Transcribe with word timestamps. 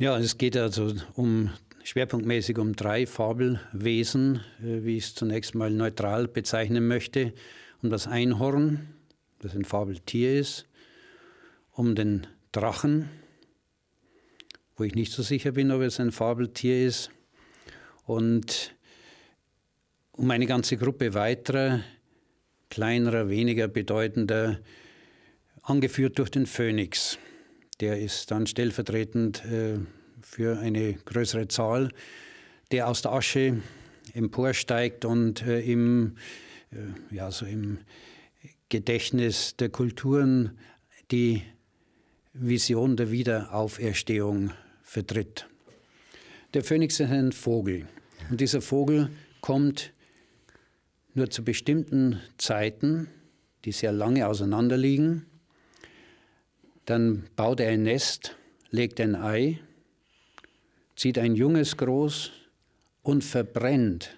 Ja, 0.00 0.18
es 0.18 0.38
geht 0.38 0.56
also 0.56 0.92
um 1.14 1.50
schwerpunktmäßig 1.84 2.58
um 2.58 2.74
drei 2.74 3.06
Fabelwesen, 3.06 4.40
äh, 4.60 4.82
wie 4.82 4.96
ich 4.96 5.04
es 5.04 5.14
zunächst 5.14 5.54
mal 5.54 5.70
neutral 5.70 6.26
bezeichnen 6.26 6.88
möchte. 6.88 7.32
Um 7.80 7.90
das 7.90 8.08
Einhorn, 8.08 8.88
das 9.38 9.54
ein 9.54 9.64
Fabeltier 9.64 10.40
ist, 10.40 10.66
um 11.70 11.94
den 11.94 12.26
Drachen, 12.50 13.08
wo 14.76 14.82
ich 14.82 14.96
nicht 14.96 15.12
so 15.12 15.22
sicher 15.22 15.52
bin, 15.52 15.70
ob 15.70 15.82
es 15.82 16.00
ein 16.00 16.10
Fabeltier 16.10 16.84
ist, 16.84 17.10
und 18.04 18.74
um 20.10 20.28
eine 20.30 20.46
ganze 20.46 20.76
Gruppe 20.76 21.14
weiterer, 21.14 21.84
kleinerer, 22.68 23.28
weniger 23.28 23.68
bedeutender, 23.68 24.58
angeführt 25.62 26.18
durch 26.18 26.30
den 26.30 26.46
Phönix. 26.46 27.16
Der 27.80 28.00
ist 28.00 28.30
dann 28.30 28.46
stellvertretend 28.46 29.44
äh, 29.44 29.78
für 30.22 30.58
eine 30.58 30.94
größere 30.94 31.48
Zahl, 31.48 31.90
der 32.70 32.88
aus 32.88 33.02
der 33.02 33.12
Asche 33.12 33.62
emporsteigt 34.12 35.04
und 35.04 35.42
äh, 35.42 35.60
im, 35.60 36.16
äh, 36.70 37.14
ja, 37.14 37.30
so 37.30 37.46
im 37.46 37.78
Gedächtnis 38.68 39.56
der 39.56 39.68
Kulturen 39.68 40.58
die 41.10 41.42
Vision 42.32 42.96
der 42.96 43.10
Wiederauferstehung 43.10 44.50
vertritt. 44.82 45.46
Der 46.54 46.64
Phönix 46.64 47.00
ist 47.00 47.10
ein 47.10 47.32
Vogel 47.32 47.86
und 48.30 48.40
dieser 48.40 48.60
Vogel 48.60 49.10
kommt 49.40 49.92
nur 51.14 51.30
zu 51.30 51.44
bestimmten 51.44 52.20
Zeiten, 52.38 53.08
die 53.64 53.72
sehr 53.72 53.92
lange 53.92 54.26
auseinander 54.26 54.76
liegen. 54.76 55.26
Dann 56.84 57.24
baut 57.36 57.60
er 57.60 57.70
ein 57.70 57.82
Nest, 57.82 58.36
legt 58.70 59.00
ein 59.00 59.14
Ei 59.14 59.60
zieht 60.96 61.18
ein 61.18 61.34
Junges 61.34 61.76
groß 61.76 62.30
und 63.02 63.24
verbrennt. 63.24 64.16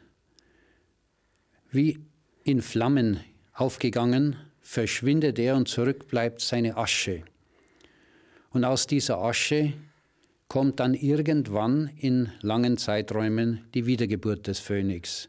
Wie 1.71 1.99
in 2.45 2.63
Flammen 2.63 3.21
aufgegangen, 3.53 4.37
verschwindet 4.61 5.39
er 5.39 5.57
und 5.57 5.69
zurück 5.69 6.09
bleibt 6.09 6.41
seine 6.41 6.77
Asche. 6.77 7.23
Und 8.51 8.65
aus 8.65 8.87
dieser 8.87 9.19
Asche 9.19 9.73
kommt 10.49 10.81
dann 10.81 10.95
irgendwann 10.95 11.91
in 11.99 12.31
langen 12.41 12.79
Zeiträumen 12.79 13.65
die 13.75 13.87
Wiedergeburt 13.87 14.47
des 14.47 14.61
Phönix. 14.61 15.29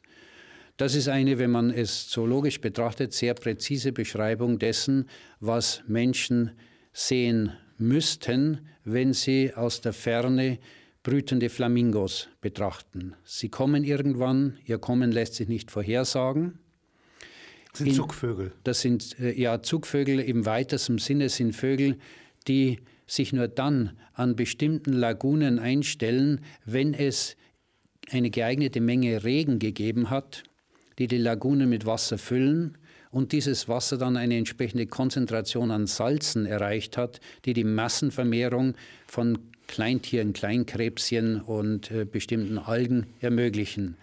Das 0.77 0.93
ist 0.93 1.08
eine, 1.08 1.39
wenn 1.39 1.49
man 1.49 1.71
es 1.71 2.08
zoologisch 2.08 2.61
betrachtet, 2.61 3.13
sehr 3.13 3.33
präzise 3.33 3.91
Beschreibung 3.91 4.59
dessen, 4.59 5.09
was 5.39 5.81
Menschen 5.88 6.52
sehen 6.97 7.51
müssten, 7.77 8.67
wenn 8.83 9.13
sie 9.13 9.53
aus 9.53 9.81
der 9.81 9.93
Ferne 9.93 10.57
brütende 11.03 11.49
Flamingos 11.49 12.27
betrachten. 12.41 13.13
Sie 13.23 13.49
kommen 13.49 13.83
irgendwann, 13.83 14.57
ihr 14.65 14.79
Kommen 14.79 15.11
lässt 15.11 15.35
sich 15.35 15.47
nicht 15.47 15.69
vorhersagen. 15.69 16.57
Das 17.69 17.79
sind 17.79 17.87
In, 17.89 17.93
Zugvögel. 17.93 18.51
Das 18.63 18.81
sind 18.81 19.19
äh, 19.19 19.39
ja 19.39 19.61
Zugvögel 19.61 20.19
im 20.19 20.47
weitesten 20.47 20.97
Sinne 20.97 21.29
sind 21.29 21.55
Vögel, 21.55 21.99
die 22.47 22.79
sich 23.05 23.31
nur 23.31 23.47
dann 23.47 23.91
an 24.13 24.35
bestimmten 24.35 24.93
Lagunen 24.93 25.59
einstellen, 25.59 26.41
wenn 26.65 26.95
es 26.95 27.37
eine 28.09 28.31
geeignete 28.31 28.81
Menge 28.81 29.23
Regen 29.23 29.59
gegeben 29.59 30.09
hat, 30.09 30.43
die 30.97 31.07
die 31.07 31.19
Lagune 31.19 31.67
mit 31.67 31.85
Wasser 31.85 32.17
füllen 32.17 32.75
und 33.11 33.31
dieses 33.31 33.67
Wasser 33.67 33.97
dann 33.97 34.17
eine 34.17 34.38
entsprechende 34.38 34.88
Konzentration 34.88 35.72
an 35.72 35.88
Salzen 35.88 36.45
erreicht 36.45 36.97
hat, 36.97 37.19
die 37.45 37.53
die 37.53 37.64
Massenvermehrung 37.64 38.75
von 39.08 39.38
Kleintieren, 39.67 40.33
Kleinkrebschen 40.33 41.41
und 41.41 41.91
äh, 41.91 42.05
bestimmten 42.05 42.58
Algen 42.58 43.08
ermöglichen. 43.19 43.97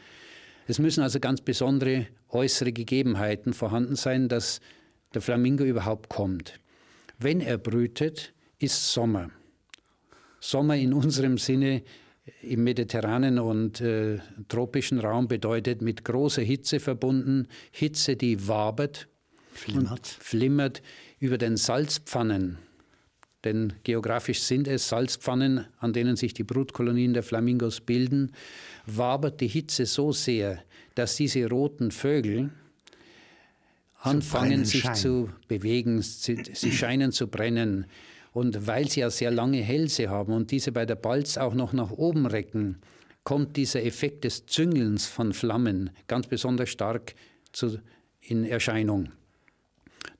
Es 0.66 0.78
müssen 0.78 1.02
also 1.02 1.20
ganz 1.20 1.40
besondere 1.40 2.06
äußere 2.30 2.72
Gegebenheiten 2.72 3.52
vorhanden 3.52 3.96
sein, 3.96 4.28
dass 4.28 4.60
der 5.14 5.22
Flamingo 5.22 5.64
überhaupt 5.64 6.08
kommt. 6.08 6.60
Wenn 7.18 7.40
er 7.40 7.58
brütet, 7.58 8.32
ist 8.58 8.92
Sommer. 8.92 9.30
Sommer 10.40 10.76
in 10.76 10.92
unserem 10.92 11.38
Sinne 11.38 11.82
im 12.42 12.64
mediterranen 12.64 13.38
und 13.38 13.80
äh, 13.80 14.18
tropischen 14.48 14.98
Raum 14.98 15.28
bedeutet 15.28 15.82
mit 15.82 16.04
großer 16.04 16.42
Hitze 16.42 16.80
verbunden, 16.80 17.48
Hitze, 17.70 18.16
die 18.16 18.48
wabert, 18.48 19.08
flimmert, 19.52 20.06
flimmert 20.06 20.82
über 21.18 21.38
den 21.38 21.56
Salzpfannen 21.56 22.58
denn 23.44 23.74
geografisch 23.82 24.40
sind 24.40 24.66
es 24.68 24.88
Salzpfannen, 24.88 25.66
an 25.78 25.92
denen 25.92 26.16
sich 26.16 26.34
die 26.34 26.44
Brutkolonien 26.44 27.12
der 27.12 27.22
Flamingos 27.22 27.80
bilden, 27.80 28.32
wabert 28.86 29.40
die 29.40 29.48
Hitze 29.48 29.86
so 29.86 30.12
sehr, 30.12 30.62
dass 30.94 31.16
diese 31.16 31.48
roten 31.48 31.90
Vögel 31.90 32.50
anfangen 34.00 34.64
sich 34.64 34.82
scheinen. 34.82 34.96
zu 34.96 35.30
bewegen, 35.48 36.02
sie, 36.02 36.42
sie 36.52 36.72
scheinen 36.72 37.12
zu 37.12 37.28
brennen. 37.28 37.86
Und 38.34 38.66
weil 38.66 38.88
sie 38.90 39.00
ja 39.00 39.10
sehr 39.10 39.30
lange 39.30 39.58
Hälse 39.58 40.10
haben 40.10 40.32
und 40.32 40.50
diese 40.50 40.72
bei 40.72 40.84
der 40.84 40.96
Balz 40.96 41.38
auch 41.38 41.54
noch 41.54 41.72
nach 41.72 41.92
oben 41.92 42.26
recken, 42.26 42.78
kommt 43.22 43.56
dieser 43.56 43.84
Effekt 43.84 44.24
des 44.24 44.44
Züngelns 44.46 45.06
von 45.06 45.32
Flammen 45.32 45.90
ganz 46.08 46.26
besonders 46.26 46.68
stark 46.68 47.14
zu, 47.52 47.78
in 48.20 48.44
Erscheinung. 48.44 49.12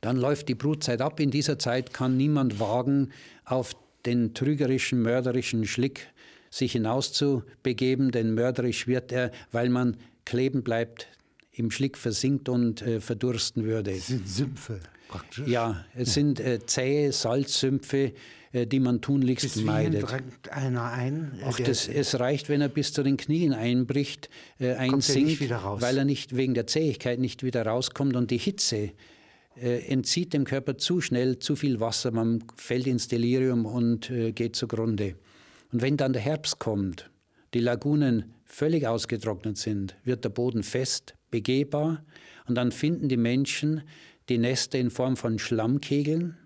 Dann 0.01 0.17
läuft 0.17 0.49
die 0.49 0.55
Brutzeit 0.55 1.01
ab. 1.01 1.19
In 1.19 1.33
dieser 1.33 1.59
Zeit 1.59 1.93
kann 1.93 2.17
niemand 2.17 2.61
wagen, 2.61 3.11
auf 3.45 3.75
den 4.07 4.33
trügerischen, 4.33 5.03
mörderischen 5.03 5.67
Schlick 5.67 6.07
sich 6.51 6.73
hinauszubegeben, 6.73 8.13
denn 8.13 8.33
mörderisch 8.33 8.87
wird 8.87 9.11
er, 9.11 9.33
weil 9.51 9.71
man 9.71 9.97
kleben 10.25 10.63
bleibt, 10.63 11.09
im 11.51 11.73
Schlick 11.73 11.99
versinkt 11.99 12.49
und 12.49 12.81
äh, 12.83 13.01
verdursten 13.01 13.65
würde. 13.65 13.93
Das 13.93 14.07
sind 14.07 14.29
Sümpfe 14.29 14.81
praktisch. 15.09 15.47
Ja, 15.47 15.85
es 15.95 16.09
ja. 16.09 16.15
sind 16.15 16.41
äh, 16.41 16.65
zähe 16.65 17.13
Salzsümpfe, 17.13 18.13
äh, 18.53 18.67
die 18.67 18.81
man 18.81 19.01
tunlichst 19.01 19.55
bis 19.55 19.65
meidet. 19.65 20.09
drängt 20.09 20.49
einer 20.51 20.91
ein? 20.93 21.39
Äh, 21.41 21.45
Ach, 21.47 21.59
das, 21.59 21.89
es 21.89 22.19
reicht, 22.19 22.49
wenn 22.49 22.61
er 22.61 22.69
bis 22.69 22.93
zu 22.93 23.03
den 23.03 23.17
Knien 23.17 23.53
einbricht, 23.53 24.31
äh, 24.59 24.75
einsinkt, 24.75 25.51
weil 25.51 25.99
er 25.99 26.05
nicht 26.05 26.37
wegen 26.37 26.55
der 26.55 26.67
Zähigkeit 26.67 27.19
nicht 27.19 27.43
wieder 27.43 27.67
rauskommt 27.67 28.17
und 28.17 28.31
die 28.31 28.39
Hitze 28.39 28.93
äh, 29.57 29.87
entzieht 29.87 30.33
dem 30.33 30.45
Körper 30.45 30.79
zu 30.79 31.01
schnell 31.01 31.39
zu 31.39 31.57
viel 31.57 31.81
Wasser, 31.81 32.11
man 32.11 32.45
fällt 32.57 32.87
ins 32.87 33.09
Delirium 33.09 33.67
und 33.67 34.11
äh, 34.11 34.33
geht 34.33 34.57
zugrunde. 34.57 35.17
Und 35.73 35.83
wenn 35.83 35.97
dann 35.97 36.13
der 36.13 36.23
Herbst 36.23 36.59
kommt, 36.59 37.11
die 37.55 37.61
Lagunen 37.61 38.33
völlig 38.45 38.87
ausgetrocknet 38.87 39.57
sind, 39.57 39.97
wird 40.05 40.25
der 40.25 40.31
Boden 40.31 40.63
fest, 40.63 41.15
begehbar 41.31 42.05
und 42.47 42.55
dann 42.57 42.73
finden 42.73 43.09
die 43.09 43.17
Menschen 43.17 43.83
die 44.29 44.39
Nester 44.39 44.79
in 44.79 44.91
Form 44.91 45.17
von 45.17 45.39
Schlammkegeln, 45.39 46.37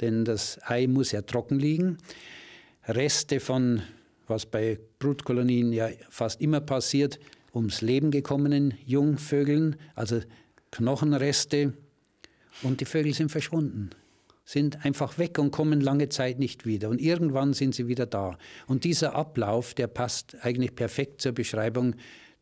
denn 0.00 0.24
das 0.24 0.58
Ei 0.64 0.86
muss 0.86 1.12
ja 1.12 1.22
trocken 1.22 1.58
liegen. 1.58 1.98
Reste 2.86 3.40
von, 3.40 3.82
was 4.26 4.46
bei 4.46 4.78
Brutkolonien 4.98 5.72
ja 5.72 5.88
fast 6.10 6.40
immer 6.40 6.60
passiert, 6.60 7.18
ums 7.54 7.82
Leben 7.82 8.10
gekommenen 8.10 8.74
Jungvögeln, 8.86 9.76
also 9.94 10.20
Knochenreste, 10.70 11.74
und 12.62 12.80
die 12.80 12.84
Vögel 12.84 13.14
sind 13.14 13.30
verschwunden, 13.30 13.90
sind 14.44 14.84
einfach 14.84 15.18
weg 15.18 15.38
und 15.38 15.50
kommen 15.50 15.80
lange 15.80 16.08
Zeit 16.08 16.38
nicht 16.38 16.66
wieder. 16.66 16.90
Und 16.90 17.00
irgendwann 17.00 17.54
sind 17.54 17.74
sie 17.74 17.88
wieder 17.88 18.06
da. 18.06 18.38
Und 18.66 18.84
dieser 18.84 19.14
Ablauf, 19.14 19.74
der 19.74 19.86
passt 19.86 20.36
eigentlich 20.42 20.74
perfekt 20.74 21.22
zur 21.22 21.32
Beschreibung 21.32 21.94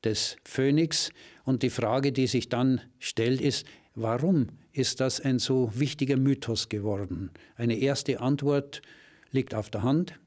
des 0.05 0.37
Phönix. 0.45 1.11
Und 1.45 1.63
die 1.63 1.71
Frage, 1.71 2.13
die 2.13 2.27
sich 2.27 2.49
dann 2.49 2.81
stellt, 2.99 3.41
ist, 3.41 3.67
warum 4.03 4.49
ist 4.73 5.01
das 5.01 5.21
ein 5.21 5.39
so 5.39 5.71
wichtiger 5.75 6.17
Mythos 6.17 6.69
geworden? 6.69 7.31
Eine 7.57 7.79
erste 7.79 8.21
Antwort 8.21 8.83
liegt 9.33 9.55
auf 9.55 9.71
der 9.71 9.83
Hand. 9.83 10.19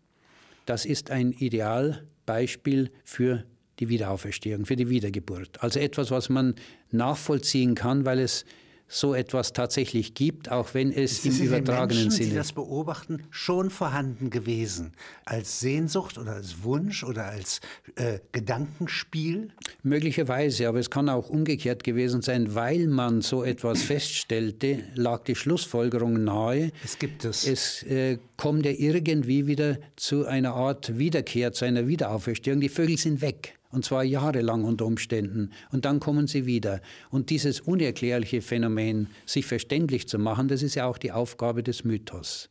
Das 0.66 0.86
ist 0.86 1.12
ein 1.12 1.32
Idealbeispiel 1.32 2.92
für 3.04 3.44
die 3.80 3.90
Wiederauferstehung, 3.90 4.66
für 4.66 4.76
die 4.76 4.90
Wiedergeburt. 4.90 5.62
Also 5.62 5.80
etwas, 5.80 6.12
was 6.12 6.30
man 6.30 6.56
nachvollziehen 6.92 7.76
kann, 7.76 8.06
weil 8.06 8.20
es 8.20 8.46
so 8.94 9.16
etwas 9.16 9.54
tatsächlich 9.54 10.14
gibt, 10.14 10.52
auch 10.52 10.74
wenn 10.74 10.92
es 10.92 11.26
im 11.26 11.36
übertragenen 11.40 12.04
Menschen, 12.04 12.12
Sinne. 12.12 12.30
Die 12.30 12.36
das 12.36 12.54
beobachten, 12.54 13.24
schon 13.32 13.72
vorhanden 13.72 14.30
gewesen 14.30 14.94
als 15.26 15.60
Sehnsucht 15.60 16.20
oder 16.20 16.34
als 16.34 16.64
Wunsch 16.64 17.04
oder 17.04 17.26
als 17.26 17.60
äh, 17.96 18.20
Gedankenspiel? 18.32 19.50
Möglicherweise, 19.82 20.68
aber 20.68 20.80
es 20.80 20.92
kann 20.92 21.10
auch 21.10 21.30
umgekehrt 21.30 21.84
gewesen 21.84 22.22
sein, 22.22 22.54
weil 22.54 22.88
man 22.88 23.22
so 23.22 23.44
etwas 23.44 23.82
feststellte, 23.84 24.84
lag 24.94 25.24
die 25.24 25.36
Schlussfolgerung 25.36 26.24
nahe. 26.24 26.72
Es 26.84 27.00
gibt 27.00 27.26
es. 27.26 27.48
Es 27.48 27.82
äh, 27.84 28.20
kommt 28.38 28.66
ja 28.66 28.72
irgendwie 28.72 29.48
wieder 29.48 29.78
zu 29.96 30.28
einer 30.28 30.54
Art 30.54 31.00
Wiederkehr, 31.00 31.52
zu 31.52 31.66
einer 31.66 31.88
Wiederauferstehung. 31.88 32.62
Die 32.62 32.70
Vögel 32.70 32.98
sind 32.98 33.22
weg 33.22 33.56
und 33.74 33.84
zwar 33.84 34.04
jahrelang 34.04 34.64
unter 34.64 34.86
Umständen. 34.86 35.50
Und 35.72 35.86
dann 35.86 36.00
kommen 36.00 36.28
sie 36.28 36.46
wieder. 36.46 36.80
Und 37.10 37.32
dieses 37.32 37.60
unerklärliche 37.60 38.42
Phänomen, 38.42 39.08
sich 39.26 39.48
verständlich 39.48 40.08
zu 40.08 40.20
machen, 40.20 40.48
das 40.48 40.62
ist 40.62 40.76
ja 40.76 40.86
auch 40.86 41.00
die 41.00 41.12
Aufgabe 41.12 41.64
des 41.64 41.84
Mythos. 41.84 42.50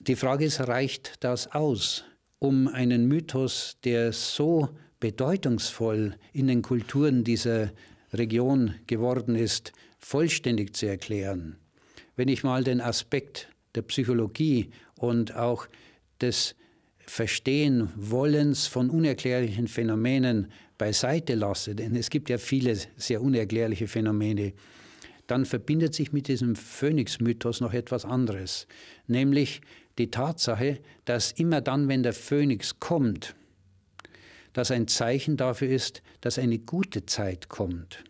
Die 0.00 0.16
Frage 0.16 0.44
ist, 0.44 0.60
reicht 0.60 1.14
das 1.24 1.52
aus, 1.52 2.04
um 2.38 2.68
einen 2.68 3.08
Mythos, 3.08 3.78
der 3.84 4.12
so 4.12 4.68
bedeutungsvoll 5.00 6.16
in 6.32 6.46
den 6.46 6.60
Kulturen 6.60 7.24
dieser 7.24 7.72
Region 8.12 8.74
geworden 8.86 9.34
ist, 9.34 9.72
vollständig 9.98 10.76
zu 10.76 10.86
erklären? 10.86 11.56
Wenn 12.16 12.28
ich 12.28 12.44
mal 12.44 12.64
den 12.64 12.82
Aspekt 12.82 13.48
der 13.74 13.82
Psychologie 13.82 14.70
und 14.94 15.34
auch 15.34 15.66
des 16.20 16.54
Verstehen 17.06 17.88
Wollens 17.94 18.66
von 18.66 18.90
unerklärlichen 18.90 19.68
Phänomenen 19.68 20.50
beiseite 20.76 21.34
lasse, 21.34 21.74
denn 21.74 21.94
es 21.94 22.10
gibt 22.10 22.28
ja 22.28 22.38
viele 22.38 22.76
sehr 22.96 23.22
unerklärliche 23.22 23.86
Phänomene, 23.86 24.52
dann 25.26 25.44
verbindet 25.44 25.94
sich 25.94 26.12
mit 26.12 26.28
diesem 26.28 26.54
Phönix-Mythos 26.56 27.60
noch 27.60 27.72
etwas 27.72 28.04
anderes, 28.04 28.66
nämlich 29.06 29.60
die 29.98 30.10
Tatsache, 30.10 30.80
dass 31.04 31.32
immer 31.32 31.60
dann, 31.60 31.88
wenn 31.88 32.02
der 32.02 32.12
Phönix 32.12 32.78
kommt, 32.78 33.34
das 34.52 34.70
ein 34.70 34.88
Zeichen 34.88 35.36
dafür 35.36 35.68
ist, 35.68 36.02
dass 36.20 36.38
eine 36.38 36.58
gute 36.58 37.06
Zeit 37.06 37.48
kommt. 37.48 38.04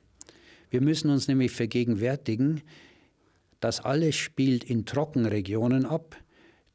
Wir 0.71 0.81
müssen 0.81 1.11
uns 1.11 1.29
nämlich 1.29 1.53
vergegenwärtigen, 1.53 2.63
das 3.61 3.81
alles 3.81 4.17
spielt 4.17 4.65
in 4.65 4.85
Trockenregionen 4.85 5.87
ab, 5.87 6.17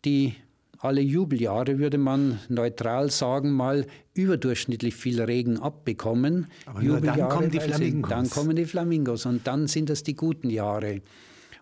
die 0.03 0.35
alle 0.81 1.01
Jubeljahre, 1.01 1.77
würde 1.77 1.97
man 1.97 2.39
neutral 2.49 3.11
sagen, 3.11 3.51
mal 3.51 3.85
überdurchschnittlich 4.13 4.95
viel 4.95 5.21
Regen 5.21 5.59
abbekommen. 5.59 6.47
Aber 6.65 6.81
nur 6.81 7.01
dann 7.01 7.29
kommen 7.29 7.51
die 7.51 7.59
Flamingos. 7.59 8.09
dann 8.09 8.29
kommen 8.29 8.55
die 8.55 8.65
Flamingos 8.65 9.25
und 9.25 9.45
dann 9.45 9.67
sind 9.67 9.89
das 9.89 10.03
die 10.03 10.15
guten 10.15 10.49
Jahre. 10.49 11.01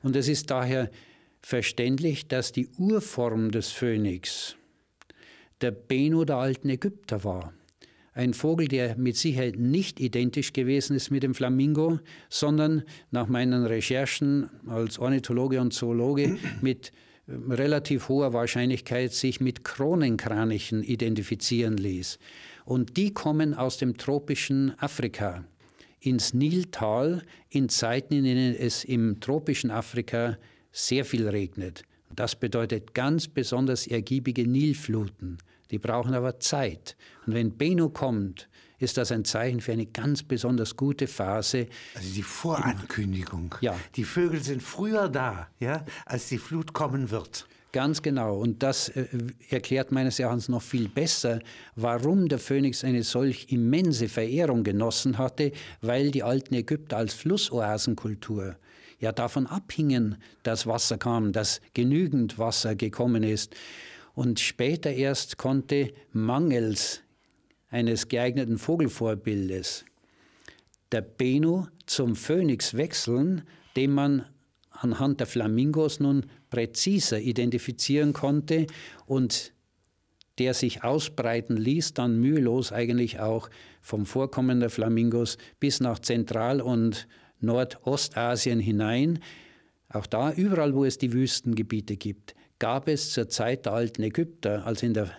Und 0.02 0.16
es 0.16 0.30
ist 0.30 0.50
daher 0.50 0.90
verständlich, 1.42 2.28
dass 2.28 2.54
die 2.54 2.70
Urform 2.78 3.52
des 3.52 3.70
Phönix 3.70 4.56
der 5.62 5.72
Beno 5.72 6.24
der 6.24 6.38
alten 6.38 6.70
Ägypter 6.70 7.24
war. 7.26 7.54
Ein 8.14 8.34
Vogel, 8.34 8.68
der 8.68 8.98
mit 8.98 9.18
Sicherheit 9.18 9.58
nicht 9.58 10.00
identisch 10.00 10.54
gewesen 10.54 10.96
ist 10.96 11.12
mit 11.12 11.24
dem 11.24 11.36
Flamingo, 11.36 12.00
sondern 12.30 12.84
nach 13.12 13.28
meinen 13.28 13.66
Recherchen 13.66 14.50
als 14.68 14.98
Ornithologe 14.98 15.60
und 15.62 15.74
Zoologe 15.74 16.38
mit 16.62 16.92
relativ 17.50 18.10
hoher 18.10 18.34
Wahrscheinlichkeit 18.34 19.14
sich 19.14 19.40
mit 19.40 19.64
Kronenkranichen 19.64 20.84
identifizieren 20.84 21.78
ließ. 21.78 22.20
Und 22.66 22.98
die 22.98 23.14
kommen 23.14 23.54
aus 23.54 23.78
dem 23.78 23.98
tropischen 23.98 24.74
Afrika 24.80 25.44
ins 26.00 26.34
Niltal 26.34 27.24
in 27.50 27.70
Zeiten, 27.70 28.14
in 28.14 28.24
denen 28.24 28.56
es 28.56 28.84
im 28.84 29.20
tropischen 29.20 29.72
Afrika 29.72 30.38
sehr 30.72 31.06
viel 31.06 31.28
regnet. 31.28 31.84
Das 32.16 32.36
bedeutet 32.36 32.94
ganz 32.94 33.28
besonders 33.28 33.88
ergiebige 33.88 34.48
Nilfluten. 34.48 35.38
Die 35.72 35.78
brauchen 35.78 36.14
aber 36.14 36.40
Zeit. 36.40 36.96
Und 37.26 37.34
wenn 37.36 37.58
Beno 37.58 37.90
kommt, 37.90 38.50
ist 38.80 38.98
das 38.98 39.12
ein 39.12 39.26
Zeichen 39.26 39.62
für 39.62 39.74
eine 39.74 39.86
ganz 39.86 40.24
besonders 40.24 40.76
gute 40.76 41.08
Phase. 41.08 41.68
Also 41.96 42.14
die 42.14 42.24
Vorankündigung. 42.24 43.56
Ja. 43.62 43.76
Die 43.96 44.06
Vögel 44.06 44.42
sind 44.42 44.64
früher 44.64 45.10
da, 45.10 45.48
ja, 45.60 45.86
als 46.06 46.30
die 46.30 46.38
Flut 46.38 46.74
kommen 46.74 47.12
wird. 47.12 47.46
Ganz 47.72 48.02
genau. 48.02 48.38
Und 48.38 48.64
das 48.64 48.90
äh, 48.90 49.06
erklärt 49.50 49.92
meines 49.92 50.18
Erachtens 50.18 50.50
noch 50.50 50.64
viel 50.64 50.90
besser, 50.90 51.40
warum 51.76 52.28
der 52.28 52.40
Phönix 52.40 52.84
eine 52.84 53.04
solch 53.04 53.48
immense 53.52 54.10
Verehrung 54.10 54.64
genossen 54.64 55.20
hatte, 55.20 55.52
weil 55.82 56.10
die 56.10 56.24
alten 56.24 56.56
Ägypter 56.56 56.98
als 56.98 57.14
Flussoasenkultur 57.14 58.56
ja 59.00 59.12
davon 59.12 59.48
abhingen, 59.48 60.18
dass 60.44 60.68
Wasser 60.68 60.98
kam, 60.98 61.32
dass 61.32 61.62
genügend 61.74 62.38
Wasser 62.38 62.76
gekommen 62.76 63.24
ist. 63.24 63.56
Und 64.14 64.40
später 64.40 64.92
erst 64.92 65.38
konnte 65.38 65.94
mangels 66.12 67.02
eines 67.70 68.08
geeigneten 68.08 68.58
Vogelvorbildes 68.58 69.86
der 70.92 71.02
Beno 71.02 71.68
zum 71.86 72.16
Phönix 72.16 72.76
wechseln, 72.76 73.44
den 73.76 73.92
man 73.92 74.26
anhand 74.72 75.20
der 75.20 75.28
Flamingos 75.28 76.00
nun 76.00 76.26
präziser 76.50 77.20
identifizieren 77.20 78.14
konnte 78.14 78.68
und 79.06 79.54
der 80.40 80.54
sich 80.54 80.84
ausbreiten 80.84 81.58
ließ, 81.58 81.94
dann 81.94 82.20
mühelos 82.20 82.72
eigentlich 82.72 83.20
auch 83.20 83.50
vom 83.82 84.06
Vorkommen 84.06 84.62
der 84.62 84.70
Flamingos 84.70 85.38
bis 85.60 85.82
nach 85.82 86.00
Zentral- 86.00 86.62
und 86.62 87.08
Nordostasien 87.40 88.60
hinein. 88.60 89.20
Auch 89.90 90.06
da, 90.06 90.32
überall 90.32 90.76
wo 90.76 90.86
es 90.86 90.98
die 90.98 91.14
Wüstengebiete 91.14 91.98
gibt, 91.98 92.36
gab 92.60 92.88
es 92.88 93.12
zur 93.12 93.30
Zeit 93.30 93.66
der 93.66 93.74
alten 93.74 94.04
Ägypter, 94.04 94.66
also 94.66 94.86
in 94.86 94.94
der 94.94 95.12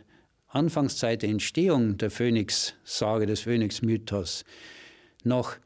Anfangszeit 0.48 1.22
der 1.22 1.30
Entstehung 1.30 1.96
der 1.96 2.10
Phönix-Sage, 2.10 3.26
des 3.26 3.40
Phönix-Mythos, 3.40 4.44
noch 5.24 5.56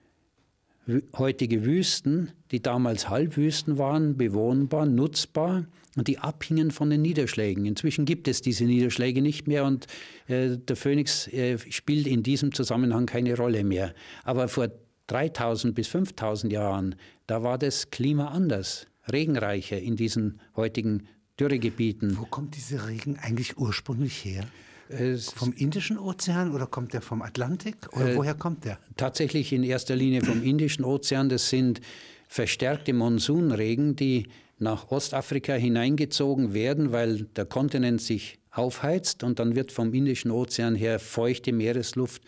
heutige 1.17 1.65
Wüsten, 1.65 2.33
die 2.51 2.61
damals 2.61 3.09
Halbwüsten 3.09 3.79
waren, 3.79 4.17
bewohnbar, 4.17 4.85
nutzbar 4.85 5.67
und 5.97 6.09
die 6.09 6.19
abhingen 6.19 6.71
von 6.71 6.91
den 6.91 7.03
Niederschlägen. 7.03 7.65
Inzwischen 7.65 8.05
gibt 8.05 8.29
es 8.29 8.43
diese 8.43 8.65
Niederschläge 8.65 9.23
nicht 9.23 9.49
mehr 9.49 9.65
und 9.65 9.87
äh, 10.27 10.59
der 10.59 10.77
Phönix 10.77 11.27
äh, 11.29 11.59
spielt 11.71 12.06
in 12.06 12.23
diesem 12.23 12.53
Zusammenhang 12.53 13.06
keine 13.06 13.37
Rolle 13.37 13.65
mehr. 13.65 13.95
Aber 14.25 14.49
vor 14.49 14.69
3000 15.09 15.75
bis 15.75 15.89
5000 15.89 16.53
Jahren, 16.53 16.97
da 17.27 17.43
war 17.43 17.59
das 17.59 17.91
Klima 17.91 18.29
anders, 18.29 18.87
regenreicher 19.11 19.79
in 19.79 19.97
diesen 19.97 20.41
heutigen 20.56 21.09
Dürregebieten. 21.39 22.17
Wo 22.19 22.27
kommt 22.27 22.56
dieser 22.56 22.89
Regen 22.89 23.19
eigentlich 23.21 23.59
ursprünglich 23.59 24.25
her? 24.25 24.45
Es 24.89 25.31
vom 25.31 25.53
Indischen 25.53 25.99
Ozean 25.99 26.53
oder 26.53 26.67
kommt 26.67 26.93
der 26.93 27.01
vom 27.01 27.23
Atlantik? 27.23 27.77
Oder 27.93 28.12
äh, 28.12 28.17
woher 28.17 28.35
kommt 28.35 28.65
der? 28.65 28.79
Tatsächlich 28.97 29.53
in 29.53 29.62
erster 29.62 29.97
Linie 29.97 30.23
vom 30.23 30.43
Indischen 30.45 30.85
Ozean. 30.85 31.29
Das 31.29 31.49
sind 31.49 31.81
verstärkte 32.29 32.93
Monsunregen, 32.93 33.97
die 33.97 34.29
nach 34.59 34.91
Ostafrika 34.91 35.55
hineingezogen 35.55 36.55
werden, 36.55 36.93
weil 36.93 37.25
der 37.37 37.47
Kontinent 37.47 38.01
sich 38.01 38.39
aufheizt 38.51 39.25
und 39.25 39.39
dann 39.39 39.56
wird 39.56 39.73
vom 39.73 39.93
Indischen 39.93 40.31
Ozean 40.31 40.75
her 40.75 41.01
feuchte 41.01 41.53
Meeresluft 41.53 42.23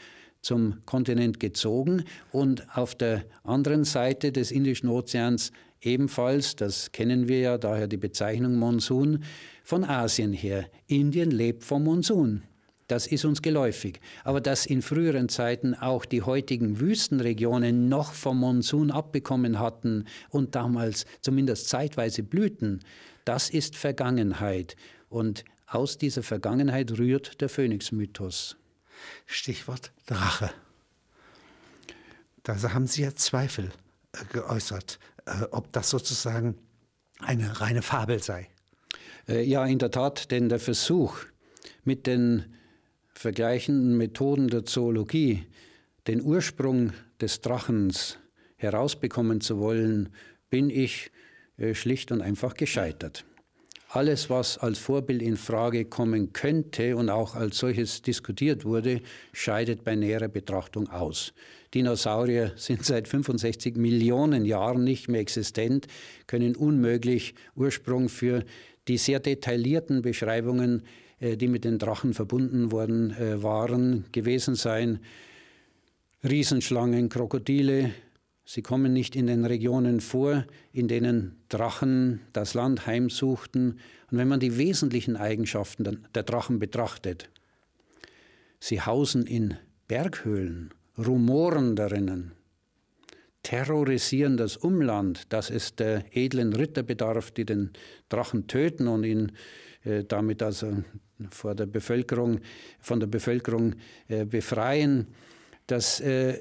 zum 0.46 0.84
Kontinent 0.86 1.40
gezogen 1.40 2.04
und 2.30 2.66
auf 2.76 2.94
der 2.94 3.24
anderen 3.42 3.82
Seite 3.82 4.30
des 4.30 4.52
Indischen 4.52 4.88
Ozeans 4.88 5.50
ebenfalls, 5.80 6.54
das 6.54 6.92
kennen 6.92 7.26
wir 7.28 7.40
ja, 7.40 7.58
daher 7.58 7.88
die 7.88 7.96
Bezeichnung 7.96 8.54
Monsun, 8.56 9.24
von 9.64 9.84
Asien 9.84 10.32
her. 10.32 10.70
Indien 10.86 11.32
lebt 11.32 11.64
vom 11.64 11.82
Monsun. 11.82 12.42
Das 12.86 13.08
ist 13.08 13.24
uns 13.24 13.42
geläufig. 13.42 14.00
Aber 14.22 14.40
dass 14.40 14.64
in 14.64 14.80
früheren 14.80 15.28
Zeiten 15.28 15.74
auch 15.74 16.04
die 16.04 16.22
heutigen 16.22 16.78
Wüstenregionen 16.78 17.88
noch 17.88 18.12
vom 18.12 18.38
Monsun 18.38 18.92
abbekommen 18.92 19.58
hatten 19.58 20.04
und 20.30 20.54
damals 20.54 21.04
zumindest 21.20 21.68
zeitweise 21.68 22.22
blühten, 22.22 22.80
das 23.24 23.50
ist 23.50 23.74
Vergangenheit. 23.74 24.76
Und 25.08 25.44
aus 25.66 25.98
dieser 25.98 26.22
Vergangenheit 26.22 26.96
rührt 26.96 27.40
der 27.40 27.48
Phönix-Mythos. 27.48 28.56
Stichwort 29.26 29.92
Drache. 30.06 30.50
Da 32.42 32.60
haben 32.72 32.86
Sie 32.86 33.02
ja 33.02 33.14
Zweifel 33.14 33.72
äh, 34.12 34.24
geäußert, 34.32 34.98
äh, 35.26 35.42
ob 35.50 35.72
das 35.72 35.90
sozusagen 35.90 36.56
eine 37.18 37.60
reine 37.60 37.82
Fabel 37.82 38.22
sei. 38.22 38.48
Äh, 39.28 39.42
ja, 39.42 39.64
in 39.66 39.78
der 39.78 39.90
Tat, 39.90 40.30
denn 40.30 40.48
der 40.48 40.60
Versuch, 40.60 41.18
mit 41.84 42.06
den 42.06 42.54
vergleichenden 43.14 43.96
Methoden 43.96 44.48
der 44.48 44.64
Zoologie 44.64 45.46
den 46.06 46.22
Ursprung 46.22 46.92
des 47.20 47.40
Drachens 47.40 48.18
herausbekommen 48.56 49.40
zu 49.40 49.58
wollen, 49.58 50.10
bin 50.50 50.70
ich 50.70 51.10
äh, 51.56 51.74
schlicht 51.74 52.12
und 52.12 52.22
einfach 52.22 52.54
gescheitert. 52.54 53.24
Alles, 53.88 54.28
was 54.30 54.58
als 54.58 54.78
Vorbild 54.78 55.22
in 55.22 55.36
Frage 55.36 55.84
kommen 55.84 56.32
könnte 56.32 56.96
und 56.96 57.08
auch 57.08 57.36
als 57.36 57.58
solches 57.58 58.02
diskutiert 58.02 58.64
wurde, 58.64 59.00
scheidet 59.32 59.84
bei 59.84 59.94
näherer 59.94 60.28
Betrachtung 60.28 60.88
aus. 60.88 61.32
Dinosaurier 61.72 62.52
sind 62.56 62.84
seit 62.84 63.06
65 63.06 63.76
Millionen 63.76 64.44
Jahren 64.44 64.82
nicht 64.82 65.08
mehr 65.08 65.20
existent, 65.20 65.86
können 66.26 66.56
unmöglich 66.56 67.34
Ursprung 67.54 68.08
für 68.08 68.44
die 68.88 68.98
sehr 68.98 69.20
detaillierten 69.20 70.02
Beschreibungen, 70.02 70.82
äh, 71.20 71.36
die 71.36 71.48
mit 71.48 71.64
den 71.64 71.78
Drachen 71.78 72.12
verbunden 72.12 72.72
worden 72.72 73.12
äh, 73.12 73.42
waren, 73.42 74.04
gewesen 74.10 74.56
sein. 74.56 74.98
Riesenschlangen, 76.24 77.08
Krokodile, 77.08 77.92
sie 78.46 78.62
kommen 78.62 78.92
nicht 78.92 79.14
in 79.16 79.26
den 79.26 79.44
Regionen 79.44 80.00
vor, 80.00 80.46
in 80.72 80.88
denen 80.88 81.36
Drachen 81.48 82.20
das 82.32 82.54
Land 82.54 82.86
heimsuchten. 82.86 83.80
Und 84.10 84.18
wenn 84.18 84.28
man 84.28 84.40
die 84.40 84.56
wesentlichen 84.56 85.16
Eigenschaften 85.16 86.06
der 86.14 86.22
Drachen 86.22 86.58
betrachtet, 86.58 87.28
sie 88.60 88.80
hausen 88.80 89.26
in 89.26 89.56
Berghöhlen, 89.88 90.72
rumoren 90.96 91.76
darinnen, 91.76 92.32
terrorisieren 93.42 94.36
das 94.36 94.56
Umland, 94.56 95.32
dass 95.32 95.50
es 95.50 95.76
der 95.76 96.04
edlen 96.16 96.52
Ritter 96.52 96.82
bedarf, 96.82 97.30
die 97.32 97.44
den 97.44 97.70
Drachen 98.08 98.46
töten 98.46 98.88
und 98.88 99.04
ihn 99.04 99.32
äh, 99.84 100.04
damit 100.04 100.42
also 100.42 100.82
vor 101.30 101.54
der 101.54 101.66
Bevölkerung, 101.66 102.40
von 102.80 103.00
der 103.00 103.06
Bevölkerung 103.06 103.74
äh, 104.08 104.24
befreien, 104.24 105.08
dass 105.66 106.00
äh, 106.00 106.40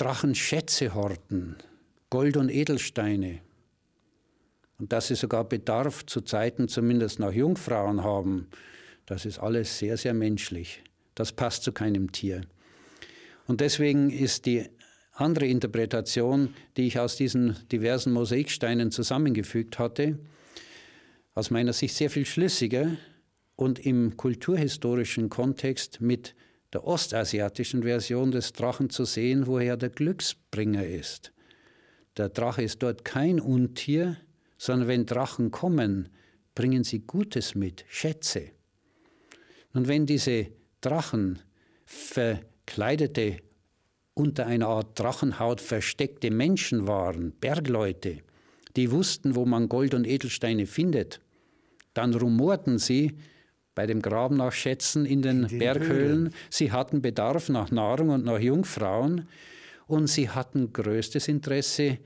Drachen 0.00 0.34
Schätze 0.34 0.94
horten, 0.94 1.56
Gold 2.08 2.38
und 2.38 2.48
Edelsteine. 2.48 3.40
Und 4.78 4.94
dass 4.94 5.08
sie 5.08 5.14
sogar 5.14 5.44
Bedarf 5.44 6.06
zu 6.06 6.22
Zeiten 6.22 6.68
zumindest 6.68 7.18
nach 7.18 7.34
Jungfrauen 7.34 8.02
haben, 8.02 8.48
das 9.04 9.26
ist 9.26 9.38
alles 9.38 9.78
sehr, 9.78 9.98
sehr 9.98 10.14
menschlich. 10.14 10.82
Das 11.14 11.32
passt 11.32 11.64
zu 11.64 11.72
keinem 11.72 12.12
Tier. 12.12 12.40
Und 13.46 13.60
deswegen 13.60 14.08
ist 14.08 14.46
die 14.46 14.70
andere 15.12 15.44
Interpretation, 15.44 16.54
die 16.78 16.86
ich 16.86 16.98
aus 16.98 17.16
diesen 17.16 17.58
diversen 17.70 18.14
Mosaiksteinen 18.14 18.90
zusammengefügt 18.90 19.78
hatte, 19.78 20.18
aus 21.34 21.50
meiner 21.50 21.74
Sicht 21.74 21.94
sehr 21.94 22.08
viel 22.08 22.24
schlüssiger 22.24 22.96
und 23.54 23.84
im 23.84 24.16
kulturhistorischen 24.16 25.28
Kontext 25.28 26.00
mit 26.00 26.34
der 26.72 26.86
ostasiatischen 26.86 27.82
Version 27.82 28.30
des 28.30 28.52
Drachen 28.52 28.90
zu 28.90 29.04
sehen, 29.04 29.46
woher 29.46 29.76
der 29.76 29.90
Glücksbringer 29.90 30.86
ist. 30.86 31.32
Der 32.16 32.28
Drache 32.28 32.62
ist 32.62 32.82
dort 32.82 33.04
kein 33.04 33.40
Untier, 33.40 34.16
sondern 34.58 34.88
wenn 34.88 35.06
Drachen 35.06 35.50
kommen, 35.50 36.08
bringen 36.54 36.84
sie 36.84 37.00
Gutes 37.00 37.54
mit, 37.54 37.84
Schätze. 37.88 38.50
Und 39.72 39.88
wenn 39.88 40.06
diese 40.06 40.48
Drachen 40.80 41.38
verkleidete, 41.86 43.38
unter 44.14 44.46
einer 44.46 44.68
Art 44.68 44.98
Drachenhaut 44.98 45.60
versteckte 45.60 46.30
Menschen 46.30 46.86
waren, 46.86 47.32
Bergleute, 47.32 48.18
die 48.76 48.90
wussten, 48.90 49.34
wo 49.34 49.46
man 49.46 49.68
Gold 49.68 49.94
und 49.94 50.06
Edelsteine 50.06 50.66
findet, 50.66 51.20
dann 51.94 52.14
rumorten 52.14 52.78
sie, 52.78 53.16
bei 53.74 53.86
dem 53.86 54.02
Graben 54.02 54.36
nach 54.36 54.52
Schätzen 54.52 55.06
in 55.06 55.22
den, 55.22 55.44
in 55.44 55.48
den 55.48 55.58
Berghöhlen. 55.58 55.88
Höhlen. 55.88 56.34
Sie 56.50 56.72
hatten 56.72 57.02
Bedarf 57.02 57.48
nach 57.48 57.70
Nahrung 57.70 58.10
und 58.10 58.24
nach 58.24 58.38
Jungfrauen 58.38 59.28
und 59.86 60.06
sie 60.06 60.28
hatten 60.28 60.72
größtes 60.72 61.28
Interesse, 61.28 61.98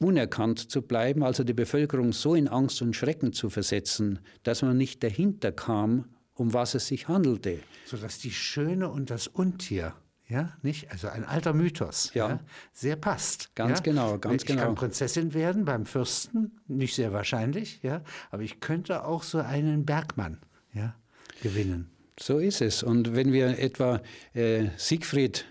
unerkannt 0.00 0.70
zu 0.70 0.82
bleiben, 0.82 1.24
also 1.24 1.42
die 1.42 1.54
Bevölkerung 1.54 2.12
so 2.12 2.34
in 2.34 2.48
Angst 2.48 2.82
und 2.82 2.94
Schrecken 2.94 3.32
zu 3.32 3.50
versetzen, 3.50 4.20
dass 4.44 4.62
man 4.62 4.76
nicht 4.76 5.02
dahinter 5.02 5.50
kam, 5.50 6.04
um 6.34 6.54
was 6.54 6.74
es 6.74 6.86
sich 6.86 7.08
handelte. 7.08 7.58
Sodass 7.84 8.18
die 8.18 8.30
Schöne 8.30 8.88
und 8.90 9.10
das 9.10 9.26
Untier 9.26 9.94
ja, 10.28 10.52
nicht? 10.60 10.90
Also 10.92 11.08
ein 11.08 11.24
alter 11.24 11.54
Mythos, 11.54 12.10
ja, 12.12 12.28
ja 12.28 12.40
sehr 12.74 12.96
passt. 12.96 13.54
Ganz 13.54 13.78
ja? 13.78 13.82
genau, 13.82 14.18
ganz 14.18 14.42
ich 14.42 14.46
genau. 14.46 14.60
Ich 14.60 14.66
kann 14.66 14.74
Prinzessin 14.74 15.32
werden 15.32 15.64
beim 15.64 15.86
Fürsten, 15.86 16.60
nicht 16.66 16.94
sehr 16.94 17.14
wahrscheinlich, 17.14 17.80
ja, 17.82 18.02
aber 18.30 18.42
ich 18.42 18.60
könnte 18.60 19.04
auch 19.04 19.22
so 19.22 19.38
einen 19.38 19.86
Bergmann 19.86 20.38
ja, 20.78 20.94
gewinnen. 21.42 21.90
So 22.18 22.38
ist 22.38 22.60
es. 22.62 22.82
Und 22.82 23.14
wenn 23.14 23.32
wir 23.32 23.58
etwa 23.58 24.00
äh, 24.34 24.66
Siegfried 24.76 25.44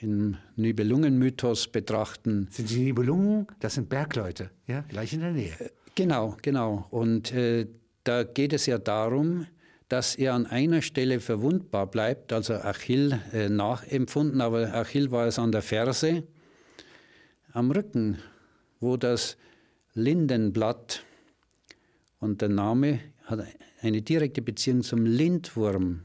im 0.00 0.36
Nibelungen-Mythos 0.56 1.68
betrachten. 1.68 2.48
Sind 2.50 2.70
die 2.70 2.78
Nibelungen, 2.78 3.46
das 3.60 3.74
sind 3.74 3.88
Bergleute, 3.88 4.50
ja, 4.66 4.80
gleich 4.88 5.12
in 5.12 5.20
der 5.20 5.32
Nähe. 5.32 5.52
Äh, 5.58 5.70
genau, 5.94 6.36
genau. 6.42 6.86
Und 6.90 7.32
äh, 7.32 7.66
da 8.04 8.24
geht 8.24 8.52
es 8.52 8.66
ja 8.66 8.78
darum, 8.78 9.46
dass 9.88 10.16
er 10.16 10.34
an 10.34 10.46
einer 10.46 10.82
Stelle 10.82 11.20
verwundbar 11.20 11.86
bleibt, 11.86 12.32
also 12.32 12.54
Achill 12.54 13.20
äh, 13.32 13.48
nachempfunden, 13.48 14.40
aber 14.40 14.74
Achill 14.74 15.10
war 15.12 15.26
es 15.26 15.38
an 15.38 15.52
der 15.52 15.62
Ferse, 15.62 16.24
am 17.52 17.70
Rücken, 17.70 18.18
wo 18.80 18.96
das 18.96 19.36
Lindenblatt 19.94 21.04
und 22.18 22.42
der 22.42 22.48
Name 22.48 23.00
hat 23.24 23.46
eine 23.86 24.02
direkte 24.02 24.42
Beziehung 24.42 24.82
zum 24.82 25.06
Lindwurm. 25.06 26.02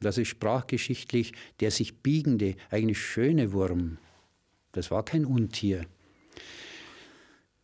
Das 0.00 0.18
ist 0.18 0.28
sprachgeschichtlich 0.28 1.32
der 1.60 1.70
sich 1.70 1.98
biegende, 2.02 2.56
eigentlich 2.70 2.98
schöne 2.98 3.52
Wurm. 3.52 3.98
Das 4.72 4.90
war 4.90 5.04
kein 5.04 5.24
Untier. 5.24 5.86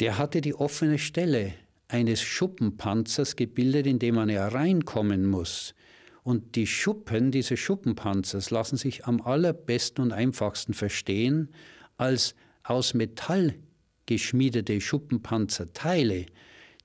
Der 0.01 0.19
hatte 0.19 0.41
die 0.41 0.55
offene 0.55 0.99
Stelle 0.99 1.55
eines 1.89 2.21
Schuppenpanzers 2.21 3.37
gebildet, 3.37 3.87
in 3.87 3.99
dem 3.99 4.17
man 4.17 4.29
ja 4.29 4.49
reinkommen 4.49 5.25
muss. 5.25 5.75
Und 6.23 6.57
die 6.57 6.67
Schuppen 6.67 7.31
dieses 7.31 7.59
Schuppenpanzers 7.61 8.51
lassen 8.51 8.77
sich 8.77 9.07
am 9.07 9.21
allerbesten 9.21 10.03
und 10.03 10.13
einfachsten 10.13 10.75
verstehen 10.75 11.51
als 11.97 12.35
aus 12.65 12.95
Metall 12.95 13.55
geschmiedete 14.07 14.81
Schuppenpanzerteile, 14.81 16.27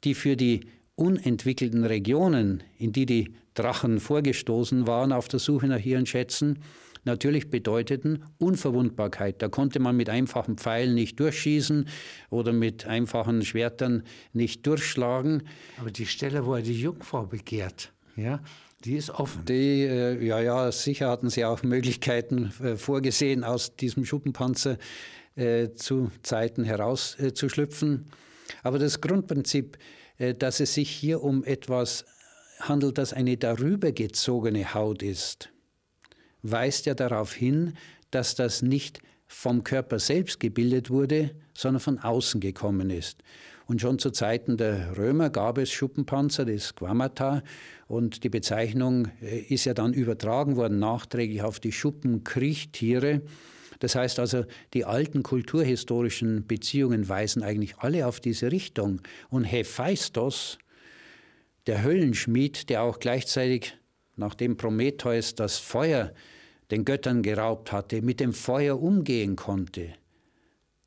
die 0.03 0.13
für 0.13 0.35
die 0.38 0.61
unentwickelten 1.01 1.84
Regionen, 1.84 2.63
in 2.77 2.91
die 2.93 3.08
die 3.08 3.34
Drachen 3.55 4.00
vorgestoßen 4.00 4.86
waren 4.86 5.12
auf 5.12 5.27
der 5.27 5.39
Suche 5.39 5.65
nach 5.65 5.84
ihren 5.84 6.05
Schätzen, 6.05 6.60
natürlich 7.05 7.50
bedeuteten 7.50 8.24
Unverwundbarkeit. 8.38 9.41
Da 9.41 9.50
konnte 9.50 9.79
man 9.79 9.98
mit 9.98 10.10
einfachen 10.10 10.58
Pfeilen 10.58 10.93
nicht 10.93 11.20
durchschießen 11.20 11.88
oder 12.29 12.53
mit 12.53 12.86
einfachen 12.86 13.43
Schwertern 13.43 14.03
nicht 14.31 14.67
durchschlagen. 14.67 15.41
Aber 15.79 15.89
die 15.89 16.05
Stelle, 16.05 16.46
wo 16.46 16.53
er 16.53 16.62
die 16.62 16.79
Jungfrau 16.79 17.25
begehrt, 17.25 17.91
ja, 18.15 18.39
die 18.86 18.96
ist 18.96 19.10
offen. 19.10 19.43
Die, 19.46 19.81
äh, 19.84 20.24
ja, 20.24 20.39
ja, 20.39 20.72
sicher 20.72 21.10
hatten 21.10 21.31
sie 21.31 21.46
auch 21.46 21.63
Möglichkeiten 21.63 22.51
äh, 22.63 22.75
vorgesehen, 22.75 23.43
aus 23.43 23.75
diesem 23.75 24.05
Schuppenpanzer 24.05 24.77
äh, 25.36 25.70
zu 25.74 26.12
Zeiten 26.22 26.63
herauszuschlüpfen. 26.63 28.05
Aber 28.62 28.77
das 28.77 29.01
Grundprinzip 29.01 29.77
äh, 29.77 29.79
dass 30.37 30.59
es 30.59 30.73
sich 30.73 30.89
hier 30.89 31.23
um 31.23 31.43
etwas 31.43 32.05
handelt, 32.59 32.97
das 32.97 33.13
eine 33.13 33.37
darüber 33.37 33.91
gezogene 33.91 34.73
Haut 34.73 35.03
ist, 35.03 35.49
weist 36.43 36.85
ja 36.85 36.93
darauf 36.93 37.33
hin, 37.33 37.73
dass 38.11 38.35
das 38.35 38.61
nicht 38.61 39.01
vom 39.27 39.63
Körper 39.63 39.99
selbst 39.99 40.39
gebildet 40.39 40.89
wurde, 40.89 41.31
sondern 41.53 41.79
von 41.79 41.99
außen 41.99 42.41
gekommen 42.41 42.89
ist. 42.89 43.23
Und 43.65 43.79
schon 43.79 43.99
zu 43.99 44.11
Zeiten 44.11 44.57
der 44.57 44.97
Römer 44.97 45.29
gab 45.29 45.57
es 45.57 45.71
Schuppenpanzer, 45.71 46.43
das 46.43 46.67
Squamata, 46.67 47.41
und 47.87 48.25
die 48.25 48.29
Bezeichnung 48.29 49.07
äh, 49.21 49.39
ist 49.39 49.65
ja 49.65 49.73
dann 49.73 49.93
übertragen 49.93 50.57
worden 50.57 50.79
nachträglich 50.79 51.41
auf 51.41 51.59
die 51.59 51.71
Schuppenkriechtiere. 51.71 53.21
Das 53.81 53.95
heißt 53.95 54.19
also, 54.19 54.45
die 54.75 54.85
alten 54.85 55.23
kulturhistorischen 55.23 56.45
Beziehungen 56.45 57.09
weisen 57.09 57.41
eigentlich 57.41 57.79
alle 57.79 58.05
auf 58.05 58.19
diese 58.19 58.51
Richtung. 58.51 59.01
Und 59.29 59.43
Hephaistos, 59.43 60.59
der 61.65 61.83
Höllenschmied, 61.83 62.69
der 62.69 62.83
auch 62.83 63.00
gleichzeitig, 63.00 63.75
nachdem 64.15 64.55
Prometheus 64.55 65.33
das 65.33 65.57
Feuer 65.57 66.13
den 66.69 66.85
Göttern 66.85 67.23
geraubt 67.23 67.71
hatte, 67.71 68.03
mit 68.03 68.19
dem 68.19 68.33
Feuer 68.33 68.79
umgehen 68.79 69.35
konnte, 69.35 69.95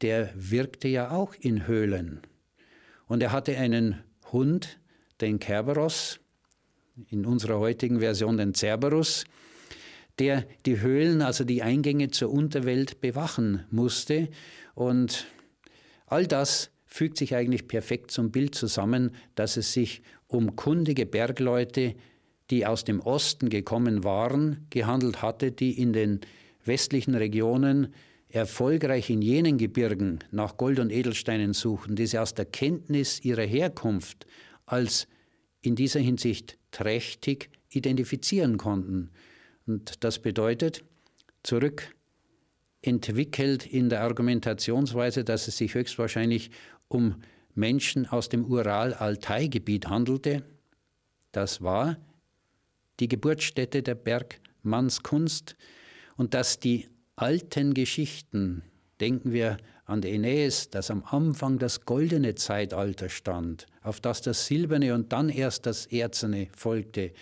der 0.00 0.30
wirkte 0.36 0.86
ja 0.86 1.10
auch 1.10 1.34
in 1.34 1.66
Höhlen. 1.66 2.20
Und 3.08 3.24
er 3.24 3.32
hatte 3.32 3.56
einen 3.58 4.04
Hund, 4.30 4.78
den 5.20 5.40
Kerberos, 5.40 6.20
in 7.10 7.26
unserer 7.26 7.58
heutigen 7.58 7.98
Version 7.98 8.36
den 8.36 8.54
Cerberus, 8.54 9.24
der 10.18 10.46
die 10.66 10.80
Höhlen, 10.80 11.22
also 11.22 11.44
die 11.44 11.62
Eingänge 11.62 12.10
zur 12.10 12.30
Unterwelt 12.30 13.00
bewachen 13.00 13.64
musste. 13.70 14.28
Und 14.74 15.26
all 16.06 16.26
das 16.26 16.70
fügt 16.86 17.18
sich 17.18 17.34
eigentlich 17.34 17.66
perfekt 17.66 18.10
zum 18.10 18.30
Bild 18.30 18.54
zusammen, 18.54 19.10
dass 19.34 19.56
es 19.56 19.72
sich 19.72 20.02
um 20.26 20.56
kundige 20.56 21.06
Bergleute, 21.06 21.94
die 22.50 22.66
aus 22.66 22.84
dem 22.84 23.00
Osten 23.00 23.48
gekommen 23.48 24.04
waren, 24.04 24.66
gehandelt 24.70 25.22
hatte, 25.22 25.50
die 25.50 25.80
in 25.80 25.92
den 25.92 26.20
westlichen 26.64 27.14
Regionen 27.14 27.94
erfolgreich 28.28 29.10
in 29.10 29.22
jenen 29.22 29.58
Gebirgen 29.58 30.18
nach 30.30 30.56
Gold 30.56 30.80
und 30.80 30.90
Edelsteinen 30.90 31.52
suchten, 31.52 31.94
die 31.96 32.06
sie 32.06 32.18
aus 32.18 32.34
der 32.34 32.44
Kenntnis 32.44 33.24
ihrer 33.24 33.44
Herkunft 33.44 34.26
als 34.66 35.06
in 35.60 35.76
dieser 35.76 36.00
Hinsicht 36.00 36.58
trächtig 36.70 37.50
identifizieren 37.70 38.56
konnten. 38.56 39.10
Und 39.66 40.04
das 40.04 40.18
bedeutet, 40.18 40.84
zurückentwickelt 41.42 43.66
in 43.66 43.88
der 43.88 44.02
Argumentationsweise, 44.02 45.24
dass 45.24 45.48
es 45.48 45.56
sich 45.56 45.74
höchstwahrscheinlich 45.74 46.50
um 46.88 47.22
Menschen 47.54 48.06
aus 48.06 48.28
dem 48.28 48.44
Ural-Altai-Gebiet 48.44 49.88
handelte. 49.88 50.42
Das 51.32 51.62
war 51.62 51.96
die 53.00 53.08
Geburtsstätte 53.08 53.82
der 53.82 53.94
Bergmannskunst 53.94 55.56
und 56.16 56.34
dass 56.34 56.60
die 56.60 56.88
alten 57.16 57.74
Geschichten, 57.74 58.62
denken 59.00 59.32
wir 59.32 59.56
an 59.86 60.00
die 60.00 60.12
Aeneis, 60.12 60.70
dass 60.70 60.90
am 60.90 61.04
Anfang 61.04 61.58
das 61.58 61.84
goldene 61.84 62.34
Zeitalter 62.34 63.08
stand, 63.08 63.66
auf 63.82 64.00
das 64.00 64.22
das 64.22 64.46
silberne 64.46 64.94
und 64.94 65.12
dann 65.12 65.28
erst 65.28 65.66
das 65.66 65.86
erzene 65.86 66.48
folgte, 66.56 67.12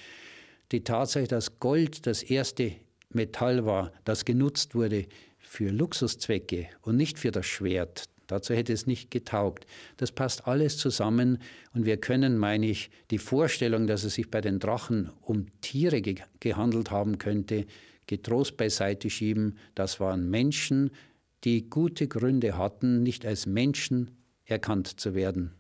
die 0.73 0.85
Tatsache, 0.85 1.27
dass 1.27 1.61
Gold 1.61 2.07
das 2.07 2.23
erste 2.23 2.73
Metall 3.11 3.67
war, 3.67 3.93
das 4.05 4.25
genutzt 4.25 4.75
wurde 4.75 5.07
für 5.39 5.71
Luxuszwecke 5.71 6.69
und 6.81 6.97
nicht 6.97 7.19
für 7.19 7.31
das 7.31 7.47
Schwert, 7.47 8.09
Dazu 8.33 8.55
hätte 8.55 8.73
es 8.73 8.87
nicht 8.87 9.11
getaugt. 9.11 9.67
Das 9.99 10.11
passt 10.11 10.47
alles 10.47 10.79
zusammen 10.79 11.37
und 11.75 11.85
wir 11.85 11.99
können, 11.99 12.39
meine 12.39 12.65
ich, 12.65 12.91
die 13.11 13.19
Vorstellung, 13.19 13.87
dass 13.87 14.05
es 14.05 14.15
sich 14.15 14.31
bei 14.31 14.41
den 14.41 14.59
Drachen 14.59 15.11
um 15.21 15.49
Tiere 15.61 16.01
ge 16.01 16.17
gehandelt 16.41 16.91
haben 16.91 17.19
könnte, 17.19 17.67
getrost 18.07 18.57
beiseite 18.57 19.11
schieben. 19.11 19.59
Das 19.75 20.01
waren 20.01 20.31
Menschen, 20.31 20.93
die 21.45 21.69
gute 21.69 22.09
Gründe 22.09 22.57
hatten, 22.57 23.03
nicht 23.03 23.27
als 23.27 23.45
Menschen 23.45 24.13
erkannt 24.47 24.99
zu 24.99 25.15
werden. 25.15 25.53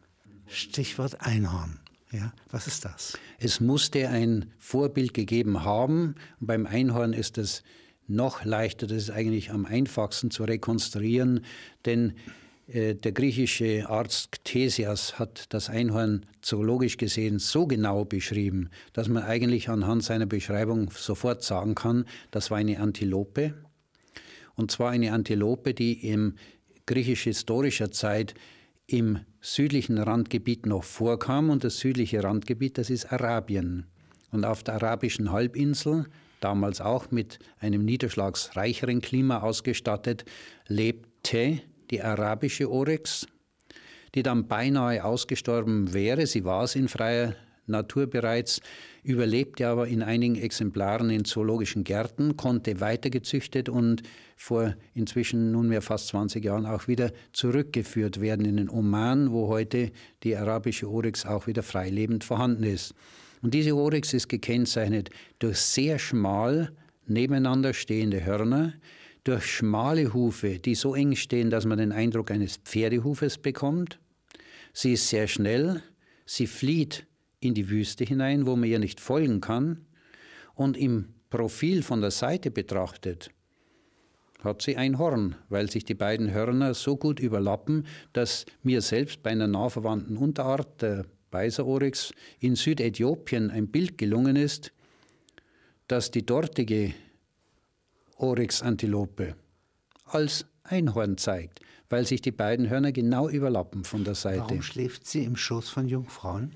Stichwort 0.46 1.20
Einhorn. 1.20 1.81
Ja, 2.12 2.32
was 2.50 2.66
ist 2.66 2.84
das? 2.84 3.18
Es 3.38 3.60
musste 3.60 4.08
ein 4.08 4.52
Vorbild 4.58 5.14
gegeben 5.14 5.64
haben. 5.64 6.14
Und 6.40 6.46
beim 6.46 6.66
Einhorn 6.66 7.14
ist 7.14 7.38
es 7.38 7.62
noch 8.06 8.44
leichter, 8.44 8.86
das 8.86 9.04
ist 9.04 9.10
eigentlich 9.10 9.50
am 9.50 9.64
einfachsten 9.64 10.30
zu 10.30 10.44
rekonstruieren, 10.44 11.44
denn 11.86 12.12
äh, 12.66 12.94
der 12.94 13.12
griechische 13.12 13.88
Arzt 13.88 14.32
Ctesias 14.32 15.18
hat 15.18 15.46
das 15.54 15.70
Einhorn 15.70 16.26
zoologisch 16.42 16.98
gesehen 16.98 17.38
so 17.38 17.66
genau 17.66 18.04
beschrieben, 18.04 18.68
dass 18.92 19.08
man 19.08 19.22
eigentlich 19.22 19.70
anhand 19.70 20.04
seiner 20.04 20.26
Beschreibung 20.26 20.90
sofort 20.90 21.42
sagen 21.42 21.74
kann, 21.74 22.04
das 22.30 22.50
war 22.50 22.58
eine 22.58 22.78
Antilope. 22.80 23.54
Und 24.54 24.70
zwar 24.70 24.90
eine 24.90 25.12
Antilope, 25.12 25.72
die 25.72 26.06
im 26.06 26.34
griechisch-historischer 26.84 27.90
Zeit 27.90 28.34
im 28.86 29.20
südlichen 29.40 29.98
Randgebiet 29.98 30.66
noch 30.66 30.84
vorkam. 30.84 31.50
Und 31.50 31.64
das 31.64 31.78
südliche 31.78 32.22
Randgebiet, 32.22 32.78
das 32.78 32.90
ist 32.90 33.12
Arabien. 33.12 33.86
Und 34.30 34.44
auf 34.44 34.62
der 34.62 34.74
arabischen 34.74 35.32
Halbinsel, 35.32 36.06
damals 36.40 36.80
auch 36.80 37.10
mit 37.10 37.38
einem 37.58 37.84
niederschlagsreicheren 37.84 39.00
Klima 39.00 39.40
ausgestattet, 39.40 40.24
lebte 40.66 41.60
die 41.90 42.02
arabische 42.02 42.70
Oryx, 42.70 43.26
die 44.14 44.22
dann 44.22 44.48
beinahe 44.48 45.04
ausgestorben 45.04 45.92
wäre. 45.92 46.26
Sie 46.26 46.44
war 46.44 46.64
es 46.64 46.74
in 46.74 46.88
freier 46.88 47.34
Natur 47.66 48.06
bereits, 48.06 48.60
überlebte 49.02 49.68
aber 49.68 49.88
in 49.88 50.02
einigen 50.02 50.36
Exemplaren 50.36 51.10
in 51.10 51.24
zoologischen 51.24 51.84
Gärten, 51.84 52.36
konnte 52.36 52.80
weitergezüchtet 52.80 53.68
und 53.68 54.02
vor 54.36 54.74
inzwischen 54.94 55.52
nunmehr 55.52 55.82
fast 55.82 56.08
20 56.08 56.44
Jahren 56.44 56.66
auch 56.66 56.88
wieder 56.88 57.12
zurückgeführt 57.32 58.20
werden 58.20 58.44
in 58.44 58.56
den 58.56 58.68
Oman, 58.68 59.32
wo 59.32 59.48
heute 59.48 59.92
die 60.22 60.36
arabische 60.36 60.90
Oryx 60.90 61.26
auch 61.26 61.46
wieder 61.46 61.62
freilebend 61.62 62.24
vorhanden 62.24 62.64
ist. 62.64 62.94
Und 63.42 63.54
diese 63.54 63.74
Oryx 63.74 64.12
ist 64.14 64.28
gekennzeichnet 64.28 65.10
durch 65.38 65.58
sehr 65.58 65.98
schmal 65.98 66.72
nebeneinander 67.06 67.74
stehende 67.74 68.24
Hörner, 68.24 68.74
durch 69.24 69.46
schmale 69.46 70.12
Hufe, 70.12 70.58
die 70.58 70.74
so 70.74 70.94
eng 70.94 71.14
stehen, 71.14 71.50
dass 71.50 71.64
man 71.64 71.78
den 71.78 71.92
Eindruck 71.92 72.30
eines 72.30 72.56
Pferdehufes 72.56 73.38
bekommt. 73.38 73.98
Sie 74.72 74.94
ist 74.94 75.08
sehr 75.08 75.28
schnell, 75.28 75.82
sie 76.24 76.46
flieht 76.46 77.06
in 77.42 77.54
die 77.54 77.68
Wüste 77.68 78.04
hinein, 78.04 78.46
wo 78.46 78.56
man 78.56 78.68
ihr 78.68 78.78
nicht 78.78 79.00
folgen 79.00 79.40
kann. 79.40 79.84
Und 80.54 80.76
im 80.76 81.08
Profil 81.30 81.82
von 81.82 82.00
der 82.00 82.10
Seite 82.10 82.50
betrachtet 82.50 83.30
hat 84.44 84.62
sie 84.62 84.76
ein 84.76 84.98
Horn, 84.98 85.36
weil 85.48 85.70
sich 85.70 85.84
die 85.84 85.94
beiden 85.94 86.32
Hörner 86.32 86.74
so 86.74 86.96
gut 86.96 87.20
überlappen, 87.20 87.86
dass 88.12 88.44
mir 88.62 88.80
selbst 88.80 89.22
bei 89.22 89.30
einer 89.30 89.46
nahverwandten 89.46 90.16
Unterart, 90.16 90.82
der 90.82 91.06
Beiseroryx, 91.30 92.12
in 92.40 92.56
Südäthiopien 92.56 93.50
ein 93.50 93.68
Bild 93.68 93.98
gelungen 93.98 94.36
ist, 94.36 94.72
dass 95.88 96.10
die 96.10 96.26
dortige 96.26 96.92
Oryx-Antilope 98.16 99.36
als 100.04 100.46
Einhorn 100.64 101.18
zeigt, 101.18 101.60
weil 101.88 102.06
sich 102.06 102.20
die 102.20 102.32
beiden 102.32 102.68
Hörner 102.68 102.92
genau 102.92 103.28
überlappen 103.28 103.84
von 103.84 104.04
der 104.04 104.14
Seite. 104.14 104.40
Warum 104.40 104.62
schläft 104.62 105.06
sie 105.06 105.24
im 105.24 105.36
Schoß 105.36 105.68
von 105.68 105.88
Jungfrauen? 105.88 106.52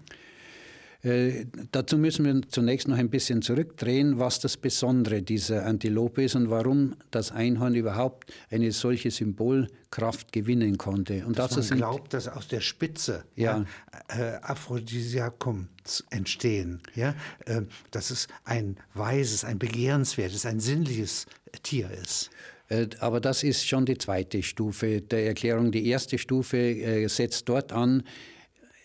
Äh, 1.07 1.47
dazu 1.71 1.99
müssen 1.99 2.25
wir 2.25 2.43
zunächst 2.49 2.89
noch 2.89 2.97
ein 2.97 3.11
bisschen 3.11 3.41
zurückdrehen, 3.41 4.19
was 4.19 4.41
das 4.41 4.57
Besondere 4.57 5.23
dieser 5.23 5.65
Antilope 5.65 6.25
ist 6.25 6.35
und 6.35 6.51
warum 6.51 6.97
das 7.13 7.31
Einhorn 7.31 7.77
überhaupt 7.77 8.33
eine 8.51 8.73
solche 8.73 9.13
Symbolkraft 9.13 10.33
gewinnen 10.33 10.79
konnte. 10.79 11.25
Und 11.25 11.39
dass 11.39 11.51
dazu 11.51 11.61
man 11.61 11.69
sind, 11.69 11.79
glaubt, 11.79 12.13
dass 12.13 12.27
aus 12.27 12.49
der 12.49 12.61
Spitze 12.61 13.25
ja. 13.37 13.65
ja 14.09 14.33
äh, 14.33 14.37
Aphrodisiakum 14.43 15.69
entstehen. 16.11 16.81
Ja? 16.97 17.15
Äh, 17.45 17.63
dass 17.93 18.11
es 18.11 18.27
ein 18.45 18.77
weises, 18.95 19.45
ein 19.45 19.61
begehrenswertes, 19.61 20.45
ein 20.45 20.59
sinnliches 20.59 21.27
Tier 21.63 21.89
ist. 21.89 22.31
Äh, 22.69 22.89
aber 22.99 23.21
das 23.21 23.45
ist 23.45 23.65
schon 23.65 23.87
die 23.87 23.97
zweite 23.97 24.43
Stufe 24.43 25.03
der 25.03 25.25
Erklärung. 25.27 25.71
Die 25.71 25.87
erste 25.87 26.19
Stufe 26.19 26.57
äh, 26.57 27.07
setzt 27.07 27.49
dort 27.49 27.71
an, 27.71 28.03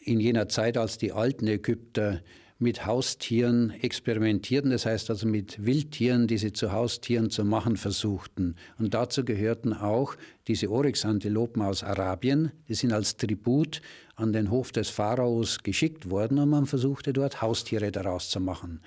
in 0.03 0.19
jener 0.19 0.49
Zeit, 0.49 0.77
als 0.77 0.97
die 0.97 1.11
alten 1.11 1.47
Ägypter 1.47 2.21
mit 2.61 2.85
Haustieren 2.85 3.71
experimentierten, 3.81 4.69
das 4.69 4.85
heißt 4.85 5.09
also 5.09 5.27
mit 5.27 5.65
Wildtieren, 5.65 6.27
die 6.27 6.37
sie 6.37 6.53
zu 6.53 6.71
Haustieren 6.71 7.31
zu 7.31 7.43
machen 7.43 7.75
versuchten. 7.75 8.55
Und 8.77 8.93
dazu 8.93 9.25
gehörten 9.25 9.73
auch 9.73 10.15
diese 10.47 10.69
Oryx-Antilopen 10.69 11.63
aus 11.63 11.83
Arabien, 11.83 12.51
die 12.67 12.75
sind 12.75 12.93
als 12.93 13.17
Tribut 13.17 13.81
an 14.15 14.31
den 14.31 14.51
Hof 14.51 14.71
des 14.71 14.89
Pharaos 14.89 15.63
geschickt 15.63 16.11
worden 16.11 16.37
und 16.37 16.49
man 16.49 16.67
versuchte 16.67 17.13
dort 17.13 17.41
Haustiere 17.41 17.91
daraus 17.91 18.29
zu 18.29 18.39
machen. 18.39 18.81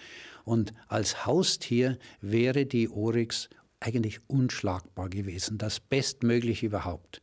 Und 0.44 0.72
als 0.86 1.26
Haustier 1.26 1.98
wäre 2.20 2.66
die 2.66 2.88
Oryx 2.88 3.48
eigentlich 3.80 4.20
unschlagbar 4.28 5.08
gewesen, 5.08 5.58
das 5.58 5.80
Bestmögliche 5.80 6.66
überhaupt. 6.66 7.20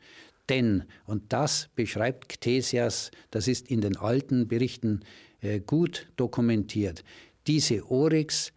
Denn, 0.51 0.83
und 1.05 1.31
das 1.31 1.69
beschreibt 1.75 2.27
Ctesias, 2.27 3.11
das 3.31 3.47
ist 3.47 3.71
in 3.71 3.79
den 3.79 3.95
alten 3.95 4.49
Berichten 4.49 4.99
äh, 5.39 5.61
gut 5.61 6.11
dokumentiert, 6.17 7.05
diese 7.47 7.89
Oryx 7.89 8.51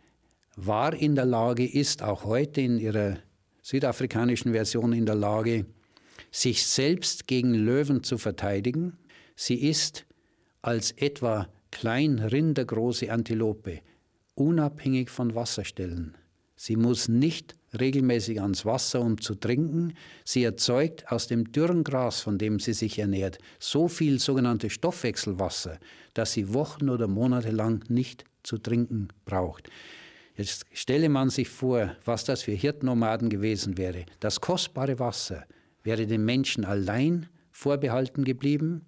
war 0.57 0.93
in 0.93 1.15
der 1.15 1.25
Lage, 1.25 1.65
ist 1.65 2.03
auch 2.03 2.25
heute 2.25 2.63
in 2.63 2.79
ihrer 2.81 3.19
südafrikanischen 3.63 4.53
Version 4.53 4.93
in 4.93 5.07
der 5.07 5.15
Lage, 5.15 5.67
sich 6.33 6.67
selbst 6.67 7.29
gegen 7.29 7.55
Löwen 7.55 8.03
zu 8.03 8.19
verteidigen. 8.19 8.99
Sie 9.37 9.55
ist 9.55 10.05
als 10.63 10.91
etwa 10.91 11.49
klein 11.71 12.19
rindergroße 12.19 13.13
Antilope 13.13 13.83
unabhängig 14.35 15.11
von 15.11 15.37
Wasserstellen. 15.37 16.17
Sie 16.57 16.75
muss 16.75 17.07
nicht 17.09 17.55
regelmäßig 17.81 18.41
ans 18.41 18.65
Wasser, 18.65 19.01
um 19.01 19.21
zu 19.21 19.35
trinken. 19.35 19.95
Sie 20.25 20.45
erzeugt 20.45 21.11
aus 21.11 21.27
dem 21.27 21.53
dürren 21.53 21.85
Gras, 21.85 22.21
von 22.21 22.39
dem 22.39 22.59
sie 22.59 22.73
sich 22.73 22.99
ernährt, 22.99 23.39
so 23.59 23.89
viel 23.89 24.19
sogenannte 24.19 24.71
Stoffwechselwasser, 24.71 25.79
dass 26.15 26.33
sie 26.33 26.53
Wochen 26.55 26.89
oder 26.89 27.09
Monate 27.09 27.51
lang 27.51 27.85
nicht 27.89 28.25
zu 28.43 28.59
trinken 28.59 29.09
braucht. 29.25 29.69
Jetzt 30.37 30.67
stelle 30.73 31.09
man 31.09 31.31
sich 31.31 31.49
vor, 31.49 31.97
was 32.05 32.25
das 32.25 32.43
für 32.43 32.53
Hirtnomaden 32.53 33.29
gewesen 33.31 33.79
wäre. 33.79 34.05
Das 34.21 34.41
kostbare 34.41 34.99
Wasser 34.99 35.45
wäre 35.85 36.07
den 36.07 36.25
Menschen 36.25 36.65
allein 36.65 37.29
vorbehalten 37.53 38.25
geblieben. 38.25 38.87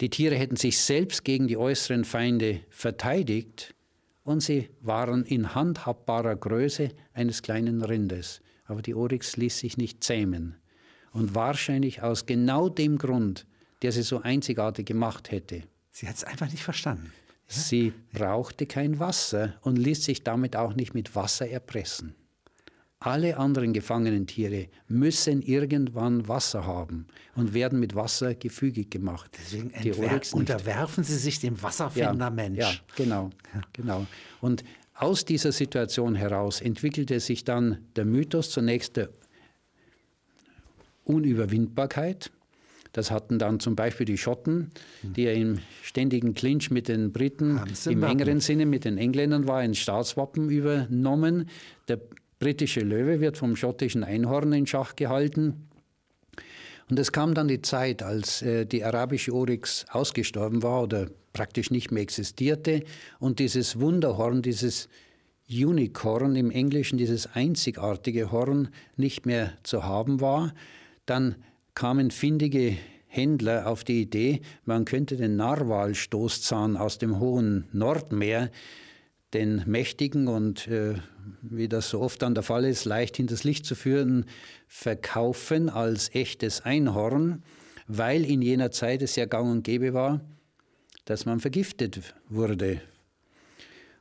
Die 0.00 0.10
Tiere 0.10 0.36
hätten 0.36 0.56
sich 0.56 0.78
selbst 0.78 1.24
gegen 1.24 1.48
die 1.48 1.56
äußeren 1.56 2.04
Feinde 2.04 2.60
verteidigt 2.70 3.74
und 4.24 4.40
sie 4.40 4.70
waren 4.80 5.24
in 5.24 5.54
handhabbarer 5.54 6.36
Größe 6.36 6.90
eines 7.12 7.42
kleinen 7.42 7.82
Rindes. 7.82 8.40
Aber 8.64 8.82
die 8.82 8.94
Oryx 8.94 9.36
ließ 9.36 9.58
sich 9.58 9.76
nicht 9.76 10.04
zähmen. 10.04 10.56
Und 11.12 11.34
wahrscheinlich 11.34 12.02
aus 12.02 12.26
genau 12.26 12.68
dem 12.68 12.98
Grund, 12.98 13.46
der 13.82 13.92
sie 13.92 14.02
so 14.02 14.20
einzigartig 14.20 14.86
gemacht 14.86 15.30
hätte. 15.30 15.62
Sie 15.90 16.08
hat 16.08 16.16
es 16.16 16.24
einfach 16.24 16.50
nicht 16.50 16.62
verstanden. 16.62 17.12
Sie 17.46 17.92
brauchte 18.12 18.66
kein 18.66 18.98
Wasser 18.98 19.54
und 19.60 19.76
ließ 19.76 20.04
sich 20.04 20.24
damit 20.24 20.56
auch 20.56 20.74
nicht 20.74 20.94
mit 20.94 21.14
Wasser 21.14 21.48
erpressen. 21.48 22.14
Alle 23.04 23.36
anderen 23.36 23.72
gefangenen 23.72 24.28
Tiere 24.28 24.68
müssen 24.86 25.42
irgendwann 25.42 26.28
Wasser 26.28 26.64
haben 26.66 27.06
und 27.34 27.52
werden 27.52 27.80
mit 27.80 27.96
Wasser 27.96 28.34
gefügig 28.36 28.90
gemacht. 28.90 29.36
Deswegen 29.40 29.72
unterwerfen 30.32 31.02
sie 31.02 31.16
sich 31.16 31.40
dem 31.40 31.60
Wasserfinder 31.60 32.32
ja. 32.54 32.70
Ja, 32.70 32.72
genau, 32.94 33.30
genau. 33.72 34.06
Und 34.40 34.62
aus 34.94 35.24
dieser 35.24 35.50
Situation 35.50 36.14
heraus 36.14 36.60
entwickelte 36.60 37.18
sich 37.18 37.42
dann 37.42 37.78
der 37.96 38.04
Mythos 38.04 38.50
zunächst 38.50 38.96
der 38.96 39.08
Unüberwindbarkeit. 41.02 42.30
Das 42.92 43.10
hatten 43.10 43.38
dann 43.38 43.58
zum 43.58 43.74
Beispiel 43.74 44.04
die 44.06 44.18
Schotten, 44.18 44.70
die 45.02 45.22
ja 45.22 45.32
im 45.32 45.58
ständigen 45.82 46.34
Clinch 46.34 46.70
mit 46.70 46.86
den 46.88 47.10
Briten 47.10 47.58
im 47.86 48.02
engeren 48.04 48.38
Sinne 48.38 48.66
mit 48.66 48.84
den 48.84 48.96
Engländern 48.98 49.48
war, 49.48 49.58
ein 49.58 49.74
Staatswappen 49.74 50.50
übernommen. 50.50 51.48
Der 51.88 51.98
britische 52.42 52.80
Löwe 52.80 53.20
wird 53.20 53.36
vom 53.36 53.54
schottischen 53.54 54.02
Einhorn 54.02 54.52
in 54.52 54.66
Schach 54.66 54.96
gehalten. 54.96 55.68
Und 56.90 56.98
es 56.98 57.12
kam 57.12 57.34
dann 57.34 57.46
die 57.46 57.62
Zeit, 57.62 58.02
als 58.02 58.42
äh, 58.42 58.66
die 58.66 58.82
arabische 58.82 59.32
Oryx 59.32 59.86
ausgestorben 59.90 60.60
war 60.64 60.82
oder 60.82 61.06
praktisch 61.32 61.70
nicht 61.70 61.92
mehr 61.92 62.02
existierte 62.02 62.82
und 63.20 63.38
dieses 63.38 63.78
Wunderhorn, 63.78 64.42
dieses 64.42 64.88
Unicorn 65.48 66.34
im 66.34 66.50
Englischen, 66.50 66.98
dieses 66.98 67.28
einzigartige 67.32 68.32
Horn 68.32 68.70
nicht 68.96 69.24
mehr 69.24 69.52
zu 69.62 69.84
haben 69.84 70.20
war. 70.20 70.52
Dann 71.06 71.36
kamen 71.74 72.10
findige 72.10 72.76
Händler 73.06 73.68
auf 73.68 73.84
die 73.84 74.00
Idee, 74.00 74.40
man 74.64 74.84
könnte 74.84 75.16
den 75.16 75.36
Narwalstoßzahn 75.36 76.76
aus 76.76 76.98
dem 76.98 77.20
hohen 77.20 77.68
Nordmeer 77.70 78.50
den 79.32 79.62
mächtigen 79.66 80.26
und, 80.26 80.66
äh, 80.66 80.94
wie 81.42 81.68
das 81.68 81.90
so 81.90 82.00
oft 82.00 82.22
dann 82.22 82.34
der 82.34 82.42
Fall 82.42 82.64
ist, 82.64 82.84
leicht 82.84 83.16
hinters 83.16 83.44
Licht 83.44 83.66
zu 83.66 83.74
führen, 83.74 84.26
verkaufen 84.68 85.68
als 85.68 86.14
echtes 86.14 86.62
Einhorn, 86.62 87.42
weil 87.86 88.24
in 88.24 88.42
jener 88.42 88.70
Zeit 88.70 89.02
es 89.02 89.16
ja 89.16 89.26
gang 89.26 89.50
und 89.50 89.64
gäbe 89.64 89.92
war, 89.92 90.20
dass 91.04 91.26
man 91.26 91.40
vergiftet 91.40 92.14
wurde. 92.28 92.80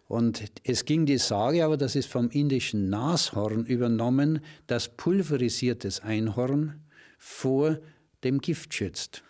Und 0.07 0.43
es 0.63 0.83
ging 0.85 1.05
die 1.05 1.17
Sage, 1.17 1.63
aber 1.63 1.77
das 1.77 1.95
ist 1.95 2.07
vom 2.07 2.29
indischen 2.29 2.89
Nashorn 2.89 3.65
übernommen, 3.65 4.41
dass 4.67 4.89
pulverisiertes 4.89 6.01
Einhorn 6.01 6.81
vor 7.17 7.79
dem 8.23 8.39
Gift 8.41 8.73
schützt. 8.73 9.23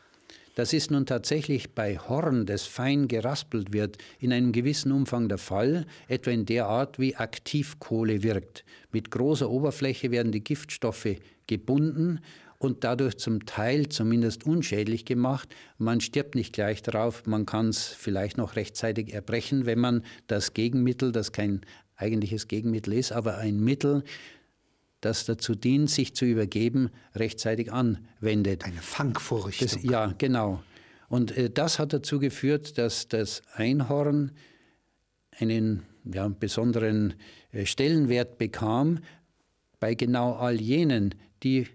Das 0.55 0.73
ist 0.73 0.91
nun 0.91 1.05
tatsächlich 1.05 1.73
bei 1.73 1.97
Horn, 1.97 2.45
das 2.45 2.63
fein 2.63 3.07
geraspelt 3.07 3.71
wird, 3.71 3.97
in 4.19 4.33
einem 4.33 4.51
gewissen 4.51 4.91
Umfang 4.91 5.29
der 5.29 5.37
Fall, 5.37 5.85
etwa 6.09 6.31
in 6.31 6.45
der 6.45 6.67
Art, 6.67 6.99
wie 6.99 7.15
Aktivkohle 7.15 8.21
wirkt. 8.21 8.65
Mit 8.91 9.11
großer 9.11 9.49
Oberfläche 9.49 10.11
werden 10.11 10.33
die 10.33 10.43
Giftstoffe 10.43 11.15
gebunden 11.47 12.19
und 12.57 12.83
dadurch 12.83 13.17
zum 13.17 13.45
Teil 13.45 13.89
zumindest 13.89 14.45
unschädlich 14.45 15.05
gemacht. 15.05 15.49
Man 15.77 16.01
stirbt 16.01 16.35
nicht 16.35 16.53
gleich 16.53 16.83
darauf, 16.83 17.25
man 17.25 17.45
kann 17.45 17.69
es 17.69 17.87
vielleicht 17.87 18.37
noch 18.37 18.55
rechtzeitig 18.55 19.13
erbrechen, 19.13 19.65
wenn 19.65 19.79
man 19.79 20.03
das 20.27 20.53
Gegenmittel, 20.53 21.11
das 21.11 21.31
kein 21.31 21.61
eigentliches 21.95 22.47
Gegenmittel 22.47 22.93
ist, 22.93 23.11
aber 23.11 23.37
ein 23.37 23.59
Mittel, 23.59 24.03
das 25.01 25.25
dazu 25.25 25.55
dient, 25.55 25.89
sich 25.89 26.15
zu 26.15 26.25
übergeben, 26.25 26.89
rechtzeitig 27.15 27.71
anwendet. 27.71 28.63
Eine 28.63 28.81
Fangvorrichtung. 28.81 29.67
Das, 29.67 29.83
ja, 29.83 30.13
genau. 30.17 30.63
Und 31.09 31.35
äh, 31.35 31.49
das 31.49 31.79
hat 31.79 31.91
dazu 31.93 32.19
geführt, 32.19 32.77
dass 32.77 33.07
das 33.07 33.41
Einhorn 33.53 34.31
einen 35.37 35.83
ja, 36.05 36.27
besonderen 36.27 37.15
äh, 37.51 37.65
Stellenwert 37.65 38.37
bekam 38.37 38.99
bei 39.79 39.95
genau 39.95 40.33
all 40.33 40.61
jenen, 40.61 41.15
die 41.43 41.67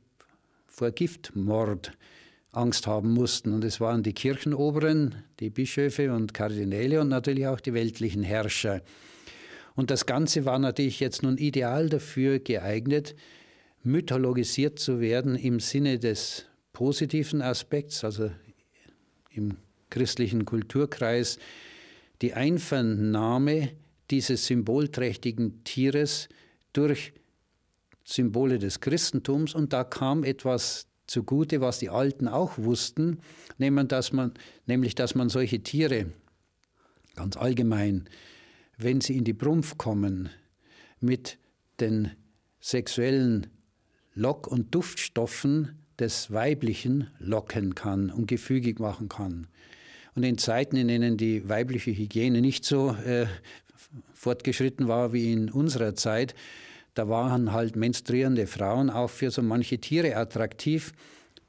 vor 0.67 0.93
Giftmord 0.93 1.93
Angst 2.53 2.87
haben 2.87 3.13
mussten. 3.13 3.53
Und 3.53 3.65
es 3.65 3.81
waren 3.81 4.03
die 4.03 4.15
Kirchenoberen, 4.15 5.17
die 5.41 5.51
Bischöfe 5.51 6.13
und 6.13 6.33
Kardinäle 6.33 7.01
und 7.01 7.09
natürlich 7.09 7.47
auch 7.47 7.61
die 7.61 7.75
weltlichen 7.75 8.23
Herrscher. 8.23 8.83
Und 9.77 9.91
das 9.91 10.07
Ganze 10.07 10.45
war 10.47 10.59
natürlich 10.59 11.01
jetzt 11.01 11.23
nun 11.23 11.37
ideal 11.37 11.89
dafür 11.89 12.39
geeignet, 12.39 13.15
mythologisiert 13.85 14.79
zu 14.79 15.01
werden 15.01 15.37
im 15.37 15.61
Sinne 15.61 15.99
des 15.99 16.47
positiven 16.73 17.43
Aspekts, 17.43 18.03
also 18.03 18.31
im 19.31 19.59
christlichen 19.91 20.45
Kulturkreis, 20.45 21.39
die 22.23 22.33
Einvernahme 22.33 23.71
dieses 24.11 24.47
symbolträchtigen 24.47 25.63
Tieres 25.65 26.29
durch 26.73 27.13
Symbole 28.05 28.59
des 28.59 28.81
Christentums. 28.81 29.55
Und 29.55 29.73
da 29.73 29.85
kam 29.85 30.25
etwas 30.25 30.87
zugute, 31.07 31.61
was 31.61 31.79
die 31.79 31.91
Alten 31.91 32.29
auch 32.29 32.57
wussten, 32.57 33.19
nämlich 33.59 33.89
dass 33.89 34.13
man, 34.13 34.33
nämlich, 34.67 34.95
dass 34.95 35.15
man 35.15 35.29
solche 35.29 35.63
Tiere 35.63 36.07
ganz 37.15 37.37
allgemein 37.37 38.09
wenn 38.77 39.01
sie 39.01 39.17
in 39.17 39.25
die 39.25 39.33
Brumpf 39.33 39.79
kommen, 39.79 40.31
mit 41.01 41.39
den 41.81 42.11
sexuellen 42.61 43.49
Lock- 44.15 44.47
und 44.47 44.75
Duftstoffen 44.75 45.83
des 45.99 46.31
Weiblichen 46.31 47.09
locken 47.19 47.75
kann 47.75 48.11
und 48.11 48.27
gefügig 48.27 48.81
machen 48.81 49.09
kann. 49.09 49.47
Und 50.15 50.23
in 50.23 50.39
Zeiten, 50.39 50.77
in 50.77 50.89
denen 50.89 51.17
die 51.17 51.49
weibliche 51.49 51.91
Hygiene 51.91 52.41
nicht 52.41 52.65
so 52.65 52.91
äh, 53.05 53.27
fortgeschritten 54.15 54.89
war 54.89 55.13
wie 55.13 55.33
in 55.33 55.51
unserer 55.51 55.95
Zeit, 55.95 56.35
da 56.95 57.09
waren 57.09 57.53
halt 57.53 57.77
menstruierende 57.77 58.47
Frauen 58.47 58.89
auch 58.89 59.11
für 59.11 59.31
so 59.31 59.43
manche 59.43 59.79
Tiere 59.79 60.17
attraktiv, 60.17 60.93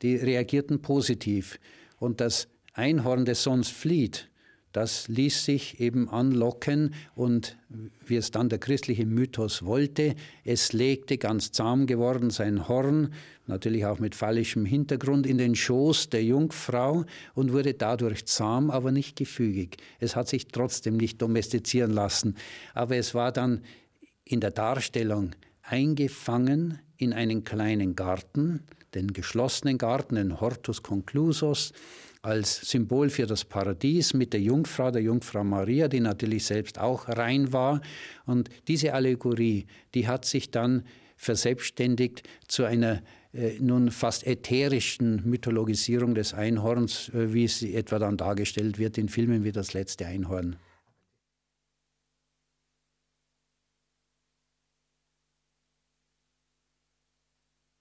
die 0.02 0.18
reagierten 0.18 0.82
positiv. 0.82 1.60
Und 2.00 2.20
das 2.20 2.50
Einhorn, 2.74 3.24
das 3.24 3.44
sonst 3.44 3.72
flieht, 3.72 4.30
das 4.72 5.08
ließ 5.08 5.46
sich 5.46 5.80
eben 5.80 6.10
anlocken 6.10 6.94
und 7.16 7.58
wie 8.06 8.16
es 8.16 8.32
dann 8.32 8.50
der 8.50 8.60
christliche 8.60 9.06
Mythos 9.06 9.64
wollte, 9.64 10.16
es 10.44 10.74
legte 10.74 11.18
ganz 11.18 11.52
zahm 11.52 11.88
geworden 11.88 12.30
sein 12.30 12.68
Horn, 12.68 13.14
natürlich 13.48 13.86
auch 13.86 14.00
mit 14.00 14.14
phallischem 14.14 14.66
Hintergrund, 14.66 15.26
in 15.26 15.38
den 15.38 15.56
Schoß 15.56 16.10
der 16.10 16.24
Jungfrau 16.24 17.06
und 17.34 17.54
wurde 17.54 17.74
dadurch 17.74 18.26
zahm, 18.26 18.70
aber 18.70 18.92
nicht 18.92 19.16
gefügig. 19.16 19.78
Es 20.00 20.16
hat 20.16 20.28
sich 20.28 20.48
trotzdem 20.48 20.98
nicht 20.98 21.22
domestizieren 21.22 21.92
lassen, 21.92 22.36
aber 22.74 22.98
es 22.98 23.16
war 23.16 23.32
dann 23.32 23.62
in 24.26 24.42
der 24.42 24.52
Darstellung 24.52 25.32
eingefangen 25.64 26.80
in 26.98 27.14
einen 27.14 27.44
kleinen 27.44 27.96
Garten, 27.96 28.64
den 28.94 29.14
geschlossenen 29.14 29.78
Garten, 29.78 30.16
den 30.16 30.40
Hortus 30.40 30.84
conclusus, 30.84 31.74
als 32.22 32.70
Symbol 32.70 33.10
für 33.10 33.26
das 33.26 33.46
Paradies 33.46 34.14
mit 34.14 34.34
der 34.34 34.42
Jungfrau, 34.42 34.92
der 34.92 35.02
Jungfrau 35.02 35.44
Maria, 35.44 35.88
die 35.88 36.00
natürlich 36.00 36.46
selbst 36.46 36.80
auch 36.80 37.08
rein 37.08 37.54
war. 37.54 37.82
Und 38.26 38.50
diese 38.68 38.94
Allegorie, 38.94 39.66
die 39.94 40.08
hat 40.08 40.26
sich 40.26 40.52
dann 40.52 40.84
verselbstständigt 41.16 42.24
zu 42.48 42.66
einer 42.66 43.02
äh, 43.34 43.58
nun 43.60 43.92
fast 43.92 44.26
ätherischen 44.26 45.22
Mythologisierung 45.26 46.16
des 46.16 46.34
Einhorns, 46.34 47.10
äh, 47.10 47.34
wie 47.34 47.46
es 47.46 47.62
etwa 47.62 48.00
dann 48.00 48.18
dargestellt 48.18 48.78
wird 48.78 48.98
in 48.98 49.10
Filmen 49.10 49.44
wie 49.44 49.52
Das 49.52 49.74
letzte 49.74 50.06
Einhorn. 50.06 50.58